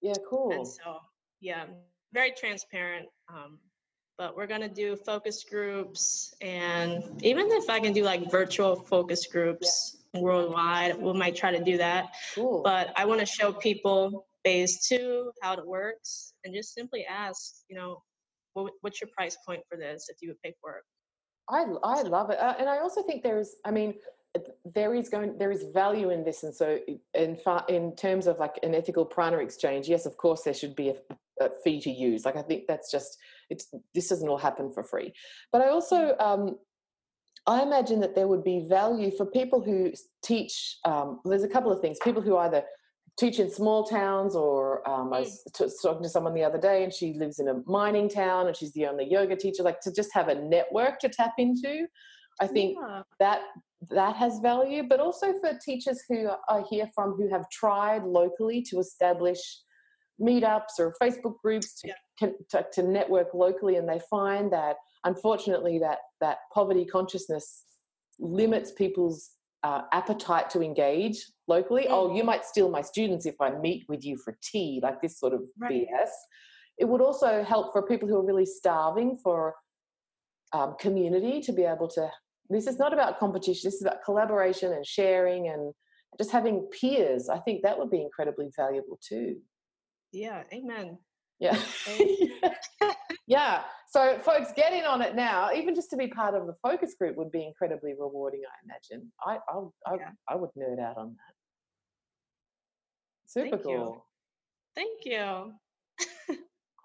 yeah 0.00 0.14
cool 0.28 0.52
and 0.52 0.66
so 0.66 0.98
yeah 1.40 1.64
very 2.12 2.32
transparent 2.38 3.06
um, 3.28 3.58
but 4.16 4.36
we're 4.36 4.46
going 4.46 4.60
to 4.60 4.68
do 4.68 4.96
focus 4.96 5.44
groups 5.44 6.32
and 6.40 7.02
even 7.24 7.50
if 7.50 7.68
i 7.68 7.80
can 7.80 7.92
do 7.92 8.04
like 8.04 8.30
virtual 8.30 8.76
focus 8.76 9.26
groups 9.26 9.96
yeah. 10.14 10.20
worldwide 10.20 10.96
we 10.96 11.12
might 11.12 11.34
try 11.34 11.50
to 11.50 11.62
do 11.62 11.76
that 11.76 12.10
cool. 12.34 12.62
but 12.62 12.92
i 12.96 13.04
want 13.04 13.18
to 13.20 13.26
show 13.26 13.52
people 13.52 14.26
phase 14.44 14.86
two 14.86 15.30
how 15.42 15.52
it 15.54 15.66
works 15.66 16.32
and 16.44 16.54
just 16.54 16.74
simply 16.74 17.04
ask 17.06 17.56
you 17.68 17.76
know 17.76 18.02
what, 18.54 18.72
what's 18.80 19.00
your 19.00 19.10
price 19.16 19.36
point 19.46 19.60
for 19.68 19.76
this 19.76 20.06
if 20.08 20.16
you 20.20 20.28
would 20.28 20.42
pay 20.42 20.54
for 20.60 20.76
it 20.76 20.84
I, 21.52 21.64
I 21.82 22.02
love 22.02 22.30
it. 22.30 22.38
Uh, 22.38 22.54
and 22.60 22.68
I 22.68 22.78
also 22.78 23.02
think 23.02 23.24
there's, 23.24 23.56
I 23.64 23.72
mean, 23.72 23.94
there 24.64 24.94
is 24.94 25.08
going 25.08 25.36
there 25.38 25.50
is 25.50 25.64
value 25.74 26.10
in 26.10 26.22
this 26.22 26.44
and 26.44 26.54
so 26.54 26.78
in 27.14 27.36
far, 27.36 27.64
in 27.68 27.94
terms 27.96 28.26
of 28.26 28.38
like 28.38 28.58
an 28.62 28.74
ethical 28.74 29.04
prana 29.04 29.38
exchange 29.38 29.88
yes 29.88 30.06
of 30.06 30.16
course 30.16 30.42
there 30.42 30.54
should 30.54 30.76
be 30.76 30.90
a, 30.90 30.94
a, 31.40 31.50
fee 31.64 31.80
to 31.80 31.90
use 31.90 32.24
like 32.24 32.36
i 32.36 32.42
think 32.42 32.64
that's 32.68 32.92
just 32.92 33.18
it's 33.48 33.66
this 33.92 34.08
doesn't 34.08 34.28
all 34.28 34.38
happen 34.38 34.70
for 34.72 34.84
free 34.84 35.12
but 35.50 35.60
i 35.60 35.68
also 35.68 36.14
mm. 36.14 36.20
um, 36.20 36.56
i 37.48 37.60
imagine 37.60 37.98
that 37.98 38.14
there 38.14 38.28
would 38.28 38.44
be 38.44 38.64
value 38.68 39.10
for 39.10 39.26
people 39.26 39.60
who 39.60 39.92
teach 40.22 40.76
um, 40.84 41.18
there's 41.24 41.42
a 41.42 41.48
couple 41.48 41.72
of 41.72 41.80
things 41.80 41.98
people 42.04 42.22
who 42.22 42.36
either 42.36 42.62
teach 43.20 43.38
in 43.38 43.50
small 43.50 43.84
towns 43.84 44.34
or 44.34 44.88
um, 44.88 45.12
i 45.12 45.20
was 45.20 45.42
mm. 45.48 45.52
t- 45.52 45.74
talking 45.82 46.02
to 46.02 46.08
someone 46.08 46.34
the 46.34 46.42
other 46.42 46.58
day 46.58 46.82
and 46.82 46.92
she 46.92 47.12
lives 47.14 47.38
in 47.38 47.48
a 47.48 47.62
mining 47.66 48.08
town 48.08 48.46
and 48.46 48.56
she's 48.56 48.72
the 48.72 48.86
only 48.86 49.06
yoga 49.08 49.36
teacher 49.36 49.62
like 49.62 49.80
to 49.80 49.92
just 49.92 50.10
have 50.12 50.28
a 50.28 50.34
network 50.34 50.98
to 50.98 51.08
tap 51.08 51.34
into 51.38 51.86
I 52.40 52.46
think 52.46 52.76
yeah. 52.80 53.02
that 53.18 53.42
that 53.90 54.16
has 54.16 54.40
value, 54.40 54.82
but 54.88 55.00
also 55.00 55.32
for 55.40 55.58
teachers 55.64 56.02
who 56.08 56.30
I 56.48 56.62
hear 56.68 56.88
from 56.94 57.12
who 57.12 57.28
have 57.30 57.48
tried 57.50 58.04
locally 58.04 58.62
to 58.70 58.78
establish 58.78 59.40
meetups 60.20 60.78
or 60.78 60.94
Facebook 61.02 61.34
groups 61.42 61.80
to, 61.80 61.88
yeah. 61.88 62.30
to, 62.50 62.66
to, 62.74 62.82
network 62.82 63.28
locally, 63.32 63.76
and 63.76 63.88
they 63.88 64.00
find 64.10 64.52
that 64.52 64.76
unfortunately 65.04 65.78
that 65.78 65.98
that 66.20 66.38
poverty 66.52 66.84
consciousness 66.84 67.64
limits 68.18 68.72
people's 68.72 69.30
uh, 69.62 69.82
appetite 69.92 70.50
to 70.50 70.62
engage 70.62 71.24
locally. 71.48 71.84
Mm. 71.84 71.90
Oh, 71.90 72.14
you 72.14 72.24
might 72.24 72.44
steal 72.44 72.70
my 72.70 72.80
students 72.80 73.26
if 73.26 73.40
I 73.40 73.50
meet 73.50 73.84
with 73.88 74.04
you 74.04 74.16
for 74.16 74.36
tea, 74.42 74.80
like 74.82 75.00
this 75.00 75.18
sort 75.18 75.34
of 75.34 75.42
right. 75.58 75.72
BS. 75.72 76.10
It 76.78 76.88
would 76.88 77.00
also 77.00 77.42
help 77.44 77.72
for 77.72 77.82
people 77.82 78.08
who 78.08 78.16
are 78.16 78.24
really 78.24 78.46
starving 78.46 79.18
for 79.22 79.54
um, 80.52 80.76
community 80.80 81.40
to 81.42 81.52
be 81.52 81.64
able 81.64 81.88
to. 81.88 82.10
This 82.48 82.66
is 82.66 82.78
not 82.78 82.92
about 82.92 83.18
competition. 83.18 83.60
This 83.64 83.74
is 83.74 83.82
about 83.82 84.02
collaboration 84.04 84.72
and 84.72 84.84
sharing 84.84 85.48
and 85.48 85.72
just 86.18 86.32
having 86.32 86.68
peers. 86.80 87.28
I 87.28 87.38
think 87.38 87.62
that 87.62 87.78
would 87.78 87.90
be 87.90 88.02
incredibly 88.02 88.50
valuable 88.56 88.98
too. 89.06 89.36
Yeah, 90.12 90.42
amen. 90.52 90.98
Yeah. 91.40 91.58
yeah. 93.26 93.62
So, 93.88 94.18
folks, 94.18 94.52
get 94.54 94.72
in 94.72 94.84
on 94.84 95.00
it 95.00 95.16
now. 95.16 95.50
Even 95.54 95.74
just 95.74 95.88
to 95.90 95.96
be 95.96 96.06
part 96.06 96.34
of 96.34 96.46
the 96.46 96.54
focus 96.62 96.94
group 96.98 97.16
would 97.16 97.32
be 97.32 97.46
incredibly 97.46 97.92
rewarding, 97.98 98.42
I 98.46 98.56
imagine. 98.64 99.10
I 99.24 99.38
I, 99.48 99.60
I, 99.86 99.94
yeah. 99.96 100.10
I 100.28 100.36
would 100.36 100.50
nerd 100.56 100.78
out 100.80 100.98
on 100.98 101.16
that. 101.16 101.34
Super 103.26 103.56
Thank 103.56 103.62
cool. 103.62 103.72
You. 103.72 104.02
Thank 104.76 105.04
you. 105.06 106.36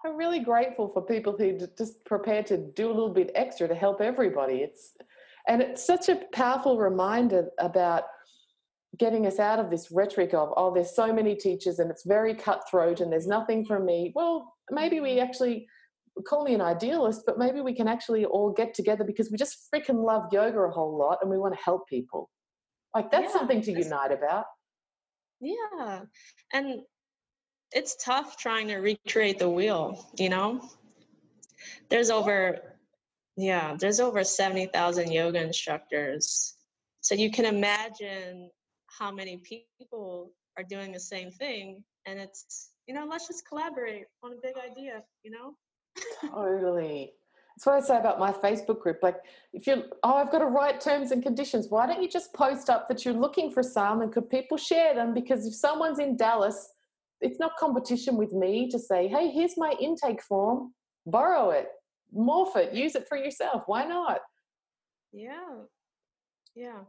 I'm 0.04 0.16
really 0.16 0.40
grateful 0.40 0.88
for 0.88 1.02
people 1.02 1.36
who 1.36 1.58
just 1.76 2.04
prepared 2.04 2.46
to 2.46 2.56
do 2.56 2.86
a 2.86 2.94
little 2.94 3.12
bit 3.12 3.30
extra 3.34 3.68
to 3.68 3.74
help 3.74 4.00
everybody. 4.00 4.56
It's 4.56 4.92
and 5.48 5.62
it's 5.62 5.84
such 5.86 6.08
a 6.08 6.20
powerful 6.32 6.78
reminder 6.78 7.48
about 7.58 8.04
getting 8.98 9.26
us 9.26 9.38
out 9.38 9.58
of 9.58 9.70
this 9.70 9.90
rhetoric 9.90 10.32
of 10.32 10.52
oh 10.56 10.72
there's 10.72 10.94
so 10.94 11.12
many 11.12 11.34
teachers 11.34 11.78
and 11.78 11.90
it's 11.90 12.04
very 12.06 12.34
cutthroat 12.34 13.00
and 13.00 13.12
there's 13.12 13.26
nothing 13.26 13.64
for 13.64 13.78
me. 13.80 14.12
Well 14.14 14.54
maybe 14.70 15.00
we 15.00 15.10
mm-hmm. 15.10 15.26
actually 15.26 15.68
call 16.26 16.44
me 16.44 16.54
an 16.54 16.62
idealist 16.62 17.22
but 17.26 17.38
maybe 17.38 17.60
we 17.60 17.74
can 17.74 17.88
actually 17.88 18.24
all 18.24 18.50
get 18.50 18.72
together 18.72 19.04
because 19.04 19.30
we 19.30 19.36
just 19.36 19.68
freaking 19.74 20.02
love 20.02 20.32
yoga 20.32 20.60
a 20.60 20.70
whole 20.70 20.96
lot 20.96 21.18
and 21.20 21.30
we 21.30 21.38
want 21.38 21.54
to 21.54 21.60
help 21.62 21.88
people. 21.88 22.30
Like 22.94 23.10
that's 23.10 23.32
yeah, 23.34 23.38
something 23.38 23.60
to 23.62 23.72
unite 23.72 24.12
about. 24.12 24.44
Yeah 25.40 26.02
and 26.54 26.80
it's 27.72 28.02
tough 28.02 28.38
trying 28.38 28.68
to 28.68 28.76
recreate 28.76 29.38
the 29.38 29.50
wheel 29.50 30.10
you 30.18 30.28
know? 30.28 30.60
There's 31.90 32.10
over 32.10 32.76
yeah 33.36 33.76
there's 33.78 34.00
over 34.00 34.24
70,000 34.24 35.12
yoga 35.12 35.42
instructors. 35.42 36.54
So 37.02 37.14
you 37.14 37.30
can 37.30 37.44
imagine 37.44 38.50
how 38.98 39.10
many 39.10 39.36
people 39.38 40.32
are 40.56 40.64
doing 40.64 40.92
the 40.92 41.00
same 41.00 41.30
thing 41.30 41.82
and 42.06 42.18
it's 42.18 42.70
you 42.86 42.94
know 42.94 43.06
let's 43.08 43.26
just 43.26 43.46
collaborate 43.48 44.04
on 44.22 44.32
a 44.32 44.36
big 44.42 44.54
idea 44.58 45.02
you 45.22 45.30
know? 45.30 45.54
Totally. 46.30 47.12
That's 47.56 47.66
what 47.66 47.76
i 47.76 47.80
say 47.80 47.96
about 47.96 48.18
my 48.18 48.32
facebook 48.32 48.80
group 48.80 48.98
like 49.02 49.16
if 49.54 49.66
you 49.66 49.84
oh 50.02 50.14
i've 50.16 50.30
got 50.30 50.40
to 50.40 50.46
write 50.46 50.78
terms 50.80 51.10
and 51.10 51.22
conditions 51.22 51.68
why 51.70 51.86
don't 51.86 52.02
you 52.02 52.08
just 52.08 52.34
post 52.34 52.68
up 52.68 52.86
that 52.88 53.04
you're 53.04 53.14
looking 53.14 53.50
for 53.50 53.62
some 53.62 54.02
and 54.02 54.12
could 54.12 54.28
people 54.28 54.58
share 54.58 54.94
them? 54.94 55.14
Because 55.14 55.46
if 55.46 55.54
someone's 55.54 55.98
in 55.98 56.16
dallas 56.16 56.68
it's 57.22 57.40
not 57.40 57.52
competition 57.58 58.16
with 58.16 58.32
me 58.32 58.68
to 58.70 58.78
say 58.78 59.08
hey 59.08 59.30
here's 59.30 59.56
my 59.56 59.74
intake 59.80 60.22
form 60.22 60.74
borrow 61.06 61.50
it 61.50 61.68
morph 62.14 62.56
it 62.56 62.74
use 62.74 62.94
it 62.94 63.08
for 63.08 63.16
yourself. 63.16 63.62
Why 63.66 63.86
not? 63.86 64.20
Yeah. 65.12 65.64
Yeah 66.54 66.80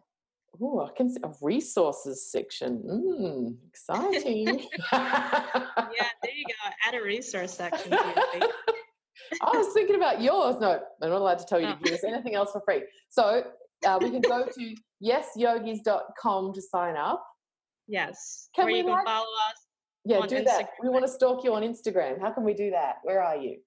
Oh, 0.61 0.81
I 0.81 0.89
can 0.95 1.09
see 1.09 1.19
a 1.23 1.31
resources 1.41 2.31
section. 2.31 2.83
Mm, 2.87 3.57
exciting. 3.67 4.47
yeah, 4.91 6.09
there 6.23 6.33
you 6.33 6.45
go. 6.45 6.71
Add 6.87 6.95
a 6.95 7.03
resource 7.03 7.53
section. 7.53 7.93
I 9.41 9.57
was 9.57 9.73
thinking 9.73 9.95
about 9.95 10.21
yours. 10.21 10.55
No, 10.59 10.79
I'm 11.01 11.09
not 11.09 11.21
allowed 11.21 11.39
to 11.39 11.45
tell 11.45 11.59
you 11.59 11.67
oh. 11.67 11.75
to 11.75 11.83
give 11.83 11.93
us 11.93 12.03
anything 12.03 12.35
else 12.35 12.51
for 12.51 12.61
free. 12.65 12.83
So 13.09 13.43
uh, 13.85 13.99
we 14.01 14.09
can 14.09 14.21
go 14.21 14.45
to 14.45 14.75
yesyogis.com 15.03 16.53
to 16.53 16.61
sign 16.61 16.95
up. 16.95 17.23
Yes. 17.87 18.49
Can 18.55 18.65
or 18.65 18.67
we 18.67 18.77
you 18.77 18.83
can 18.83 18.93
like, 18.93 19.05
follow 19.05 19.25
us. 19.25 19.67
Yeah, 20.05 20.25
do 20.25 20.35
Instagram. 20.37 20.45
that. 20.45 20.69
We 20.81 20.89
want 20.89 21.05
to 21.05 21.11
stalk 21.11 21.43
you 21.43 21.53
on 21.53 21.63
Instagram. 21.63 22.19
How 22.19 22.31
can 22.31 22.43
we 22.43 22.53
do 22.53 22.71
that? 22.71 22.95
Where 23.03 23.21
are 23.21 23.35
you? 23.35 23.57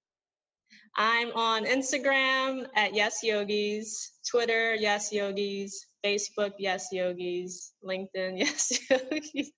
I'm 0.97 1.31
on 1.33 1.65
Instagram 1.67 2.67
at 2.75 2.95
Yes 2.95 3.21
Yogis, 3.23 4.13
Twitter 4.29 4.75
Yes 4.75 5.13
Yogis, 5.13 5.87
Facebook 6.05 6.53
Yes 6.59 6.89
Yogis, 6.93 7.73
LinkedIn 7.85 8.09
Yes 8.39 8.79
Yogis. 8.91 9.51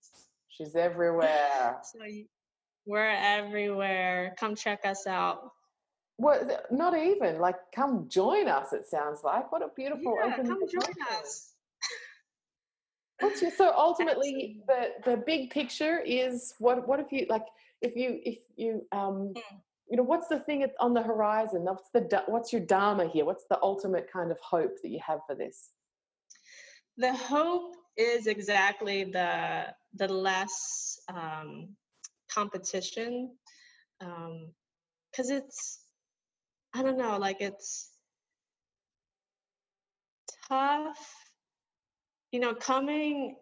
She's 0.49 0.75
everywhere. 0.75 1.81
So 1.85 1.99
we're 2.85 3.11
everywhere. 3.11 4.35
Come 4.41 4.57
check 4.57 4.81
us 4.85 5.07
out. 5.07 5.53
What? 6.17 6.67
Not 6.73 6.97
even 6.97 7.39
like 7.39 7.57
come 7.73 8.09
join 8.09 8.49
us. 8.49 8.73
It 8.73 8.87
sounds 8.87 9.21
like 9.23 9.53
what 9.53 9.63
a 9.63 9.69
beautiful 9.77 10.17
yeah, 10.19 10.33
open. 10.33 10.47
Come 10.49 10.67
join 10.69 10.95
us. 11.13 11.53
What's 13.21 13.41
your, 13.41 13.53
so 13.53 13.73
ultimately 13.77 14.63
the 14.67 14.89
the 15.05 15.17
big 15.17 15.51
picture 15.51 16.01
is 16.01 16.55
what 16.59 16.89
what 16.89 16.99
if 16.99 17.13
you 17.13 17.27
like 17.31 17.47
if 17.81 17.95
you 17.95 18.19
if 18.25 18.39
you 18.57 18.85
um 18.91 19.33
mm 19.37 19.43
you 19.93 19.99
know 19.99 20.03
what's 20.03 20.29
the 20.29 20.41
thing 20.41 20.67
on 20.81 20.95
the 20.95 21.03
horizon 21.03 21.65
what's 21.65 21.91
the 21.93 22.23
what's 22.27 22.51
your 22.51 22.63
dharma 22.63 23.07
here 23.07 23.27
what's 23.27 23.45
the 23.51 23.59
ultimate 23.63 24.11
kind 24.11 24.31
of 24.31 24.39
hope 24.41 24.81
that 24.83 24.89
you 24.89 24.99
have 25.07 25.21
for 25.27 25.35
this 25.35 25.71
the 26.99 27.15
hope 27.15 27.75
is 27.97 28.27
exactly 28.27 29.05
the 29.05 29.67
the 29.95 30.09
less 30.09 30.99
um, 31.09 31.69
competition 32.31 33.31
because 33.99 35.31
um, 35.31 35.37
it's 35.37 35.81
i 36.75 36.83
don't 36.83 36.99
know 36.99 37.19
like 37.19 37.41
it's 37.41 37.91
tough. 40.49 41.15
You 42.31 42.41
know 42.41 42.55
coming 42.55 43.37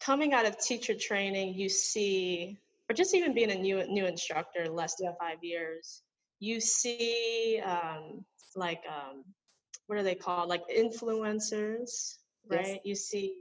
coming 0.00 0.32
out 0.34 0.46
of 0.46 0.58
teacher 0.58 0.94
training 0.94 1.54
you 1.54 1.68
see 1.68 2.58
or 2.88 2.94
just 2.94 3.14
even 3.14 3.34
being 3.34 3.50
a 3.52 3.54
new 3.54 3.86
new 3.86 4.06
instructor 4.06 4.68
less 4.68 4.96
than 4.96 5.14
five 5.18 5.38
years 5.42 6.02
you 6.40 6.60
see 6.60 7.60
um, 7.64 8.24
like 8.54 8.82
um, 8.88 9.24
what 9.86 9.98
are 9.98 10.02
they 10.02 10.14
called? 10.14 10.48
Like 10.48 10.62
influencers 10.68 12.16
right 12.48 12.66
yes. 12.66 12.78
you 12.84 12.94
see 12.94 13.34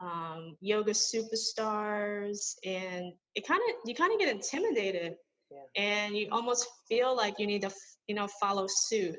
um, 0.00 0.56
yoga 0.60 0.92
superstars 0.92 2.54
and 2.64 3.12
it 3.34 3.46
kind 3.46 3.60
of 3.68 3.76
you 3.86 3.94
kind 3.94 4.12
of 4.12 4.18
get 4.18 4.28
intimidated 4.28 5.14
yeah. 5.50 5.82
and 5.82 6.16
you 6.16 6.28
almost 6.30 6.68
feel 6.88 7.16
like 7.16 7.38
you 7.38 7.46
need 7.46 7.62
to 7.62 7.70
you 8.06 8.14
know 8.14 8.28
follow 8.40 8.66
suit 8.68 9.16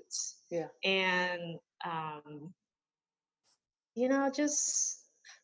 yeah 0.52 0.68
and 0.84 1.58
um, 1.86 2.54
you 3.96 4.08
know 4.08 4.30
just 4.34 5.00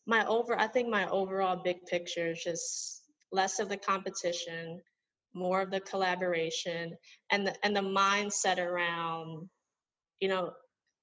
my 0.06 0.26
over 0.28 0.60
i 0.60 0.68
think 0.68 0.88
my 0.88 1.08
overall 1.10 1.56
big 1.64 1.84
picture 1.86 2.32
is 2.32 2.44
just 2.44 3.04
less 3.34 3.60
of 3.60 3.68
the 3.68 3.78
competition, 3.78 4.80
more 5.34 5.62
of 5.62 5.72
the 5.72 5.82
collaboration, 5.82 6.96
and 7.32 7.48
the 7.48 7.56
and 7.66 7.76
the 7.76 7.82
mindset 7.82 8.60
around, 8.60 9.50
you 10.22 10.30
know, 10.30 10.52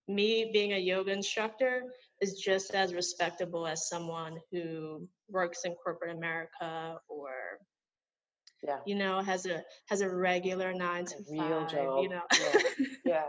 me 0.08 0.50
being 0.52 0.72
a 0.72 0.78
yoga 0.78 1.12
instructor 1.12 1.82
is 2.20 2.34
just 2.34 2.74
as 2.74 2.94
respectable 2.94 3.66
as 3.66 3.88
someone 3.88 4.38
who 4.52 5.06
works 5.28 5.64
in 5.64 5.74
corporate 5.82 6.16
America 6.16 6.96
or 7.08 7.30
yeah. 8.62 8.78
you 8.86 8.94
know 8.94 9.20
has 9.20 9.46
a 9.46 9.62
has 9.88 10.02
a 10.02 10.08
regular 10.08 10.72
nine 10.74 11.06
to 11.06 11.14
a 11.16 11.32
real 11.32 11.60
five 11.60 11.70
job. 11.70 12.02
you 12.02 12.08
know 12.10 12.22
yeah. 12.38 12.60
yeah. 13.06 13.22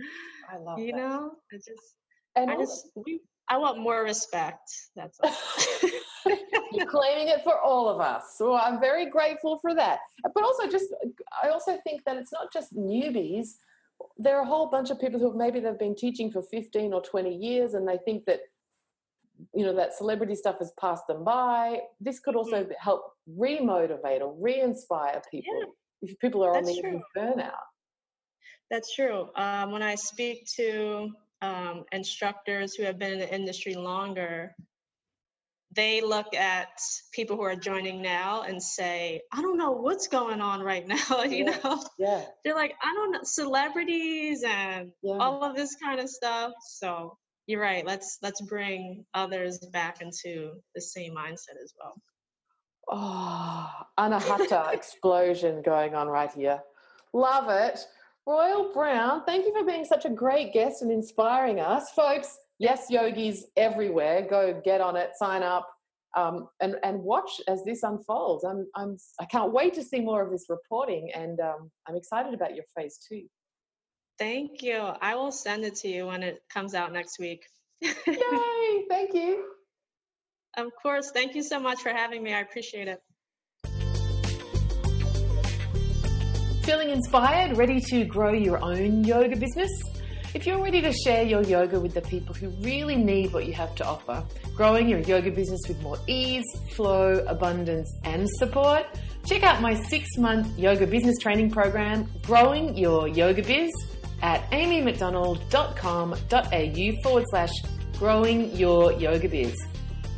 i 0.52 0.56
love 0.58 0.78
you 0.80 0.90
that. 0.90 0.98
know 0.98 1.30
i 1.52 1.56
just 1.56 1.94
and 2.34 2.50
i 2.50 2.56
just 2.56 2.88
we, 3.06 3.20
i 3.48 3.56
want 3.56 3.78
more 3.78 4.02
respect 4.02 4.68
that's 4.96 5.16
all 5.22 5.32
You're 6.72 6.86
claiming 6.90 7.28
it 7.28 7.42
for 7.42 7.58
all 7.58 7.88
of 7.88 8.00
us. 8.00 8.34
So 8.36 8.54
I'm 8.54 8.80
very 8.80 9.08
grateful 9.08 9.58
for 9.58 9.74
that. 9.74 9.98
But 10.34 10.44
also, 10.44 10.68
just 10.68 10.86
I 11.42 11.48
also 11.48 11.78
think 11.84 12.04
that 12.04 12.16
it's 12.16 12.32
not 12.32 12.52
just 12.52 12.74
newbies. 12.74 13.48
There 14.18 14.36
are 14.36 14.42
a 14.42 14.46
whole 14.46 14.68
bunch 14.68 14.90
of 14.90 15.00
people 15.00 15.20
who 15.20 15.26
have 15.26 15.36
maybe 15.36 15.60
they've 15.60 15.78
been 15.78 15.94
teaching 15.94 16.30
for 16.30 16.42
15 16.42 16.92
or 16.92 17.02
20 17.02 17.34
years 17.34 17.74
and 17.74 17.86
they 17.86 17.98
think 18.04 18.24
that 18.24 18.40
you 19.54 19.64
know 19.64 19.74
that 19.74 19.94
celebrity 19.94 20.34
stuff 20.34 20.58
has 20.58 20.72
passed 20.80 21.06
them 21.06 21.24
by. 21.24 21.80
This 22.00 22.18
could 22.18 22.34
also 22.34 22.64
mm-hmm. 22.64 22.72
help 22.80 23.12
re-motivate 23.26 24.22
or 24.22 24.34
re-inspire 24.38 25.22
people 25.30 25.54
yeah, 25.60 26.10
if 26.10 26.18
people 26.18 26.44
are 26.44 26.56
on 26.56 26.64
the 26.64 26.78
edge 26.78 26.94
of 26.94 27.02
burnout. 27.16 27.52
That's 28.70 28.94
true. 28.94 29.28
Um, 29.36 29.72
when 29.72 29.82
I 29.82 29.94
speak 29.94 30.46
to 30.56 31.10
um, 31.40 31.84
instructors 31.92 32.74
who 32.74 32.82
have 32.82 32.98
been 32.98 33.12
in 33.12 33.18
the 33.18 33.34
industry 33.34 33.74
longer, 33.74 34.54
they 35.78 36.00
look 36.00 36.34
at 36.34 36.80
people 37.12 37.36
who 37.36 37.42
are 37.42 37.54
joining 37.54 38.02
now 38.02 38.42
and 38.42 38.60
say, 38.60 39.22
I 39.32 39.40
don't 39.40 39.56
know 39.56 39.70
what's 39.70 40.08
going 40.08 40.40
on 40.40 40.60
right 40.60 40.86
now, 40.94 41.22
you 41.22 41.44
yeah. 41.44 41.58
know? 41.62 41.84
Yeah. 41.98 42.24
They're 42.44 42.56
like, 42.56 42.74
I 42.82 42.92
don't 42.92 43.12
know, 43.12 43.20
celebrities 43.22 44.42
and 44.44 44.90
yeah. 45.02 45.18
all 45.18 45.44
of 45.44 45.54
this 45.54 45.76
kind 45.76 46.00
of 46.00 46.10
stuff. 46.10 46.52
So 46.66 47.16
you're 47.46 47.60
right. 47.60 47.86
Let's 47.86 48.18
let's 48.22 48.40
bring 48.40 49.04
others 49.14 49.58
back 49.72 50.02
into 50.02 50.50
the 50.74 50.80
same 50.80 51.14
mindset 51.14 51.62
as 51.62 51.72
well. 51.78 51.94
Oh, 52.90 53.70
anahata 53.98 54.72
explosion 54.74 55.62
going 55.62 55.94
on 55.94 56.08
right 56.08 56.32
here. 56.32 56.60
Love 57.12 57.48
it. 57.48 57.78
Royal 58.26 58.72
Brown, 58.74 59.24
thank 59.24 59.46
you 59.46 59.54
for 59.56 59.64
being 59.64 59.84
such 59.84 60.04
a 60.04 60.10
great 60.10 60.52
guest 60.52 60.82
and 60.82 60.90
inspiring 60.90 61.60
us. 61.60 61.90
Folks, 61.92 62.36
yes 62.58 62.86
yogis 62.90 63.46
everywhere. 63.56 64.26
Go 64.28 64.60
get 64.64 64.80
on 64.80 64.96
it 64.96 65.10
sign 65.18 65.42
up 65.42 65.68
um, 66.16 66.48
and 66.60 66.76
and 66.82 67.02
watch 67.02 67.40
as 67.48 67.62
this 67.64 67.82
unfolds. 67.82 68.44
I'm 68.44 68.66
i'm 68.74 68.96
i 69.20 69.24
can't 69.24 69.52
wait 69.52 69.74
to 69.74 69.82
see 69.82 70.00
more 70.00 70.22
of 70.22 70.30
this 70.30 70.46
reporting 70.48 71.10
and 71.14 71.38
um, 71.40 71.70
i'm 71.86 71.96
excited 71.96 72.34
about 72.34 72.54
your 72.54 72.64
phase 72.76 72.98
two. 73.08 73.22
Thank 74.18 74.62
you. 74.62 74.78
I 74.78 75.14
will 75.14 75.30
send 75.30 75.64
it 75.64 75.76
to 75.76 75.88
you 75.88 76.06
when 76.06 76.22
it 76.22 76.42
comes 76.52 76.74
out 76.74 76.92
next 76.92 77.20
week. 77.20 77.44
Yay! 77.80 77.94
Thank 78.88 79.14
you. 79.14 79.44
Of 80.56 80.72
course. 80.82 81.12
Thank 81.12 81.36
you 81.36 81.42
so 81.44 81.60
much 81.60 81.80
for 81.80 81.90
having 81.90 82.24
me. 82.24 82.34
I 82.34 82.40
appreciate 82.40 82.88
it. 82.88 83.00
Feeling 86.64 86.90
inspired 86.90 87.56
ready 87.56 87.80
to 87.80 88.04
grow 88.04 88.32
your 88.32 88.62
own 88.62 89.04
yoga 89.04 89.36
business 89.36 89.70
if 90.34 90.46
you're 90.46 90.62
ready 90.62 90.80
to 90.82 90.92
share 90.92 91.22
your 91.22 91.42
yoga 91.42 91.80
with 91.80 91.94
the 91.94 92.02
people 92.02 92.34
who 92.34 92.50
really 92.60 92.96
need 92.96 93.32
what 93.32 93.46
you 93.46 93.54
have 93.54 93.74
to 93.76 93.84
offer, 93.84 94.22
growing 94.54 94.88
your 94.88 95.00
yoga 95.00 95.30
business 95.30 95.60
with 95.68 95.80
more 95.80 95.98
ease, 96.06 96.44
flow, 96.74 97.24
abundance, 97.26 97.90
and 98.04 98.28
support, 98.36 98.84
check 99.26 99.42
out 99.42 99.60
my 99.60 99.74
six 99.74 100.16
month 100.18 100.58
yoga 100.58 100.86
business 100.86 101.18
training 101.18 101.50
program, 101.50 102.08
Growing 102.22 102.76
Your 102.76 103.08
Yoga 103.08 103.42
Biz, 103.42 103.70
at 104.22 104.50
amymcdonald.com.au 104.50 107.02
forward 107.02 107.24
slash 107.30 107.52
growing 107.98 108.54
your 108.54 108.92
yoga 108.92 109.28
biz. 109.28 109.56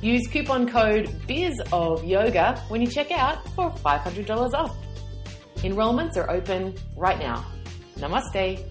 Use 0.02 0.26
coupon 0.28 0.68
code 0.68 1.06
BIZ 1.26 1.52
of 1.72 2.04
yoga 2.04 2.62
when 2.68 2.80
you 2.80 2.86
check 2.86 3.10
out 3.10 3.46
for 3.50 3.70
$500 3.70 4.54
off. 4.54 4.76
Enrollments 5.56 6.16
are 6.16 6.30
open 6.30 6.74
right 6.96 7.18
now. 7.18 7.44
Namaste. 7.96 8.64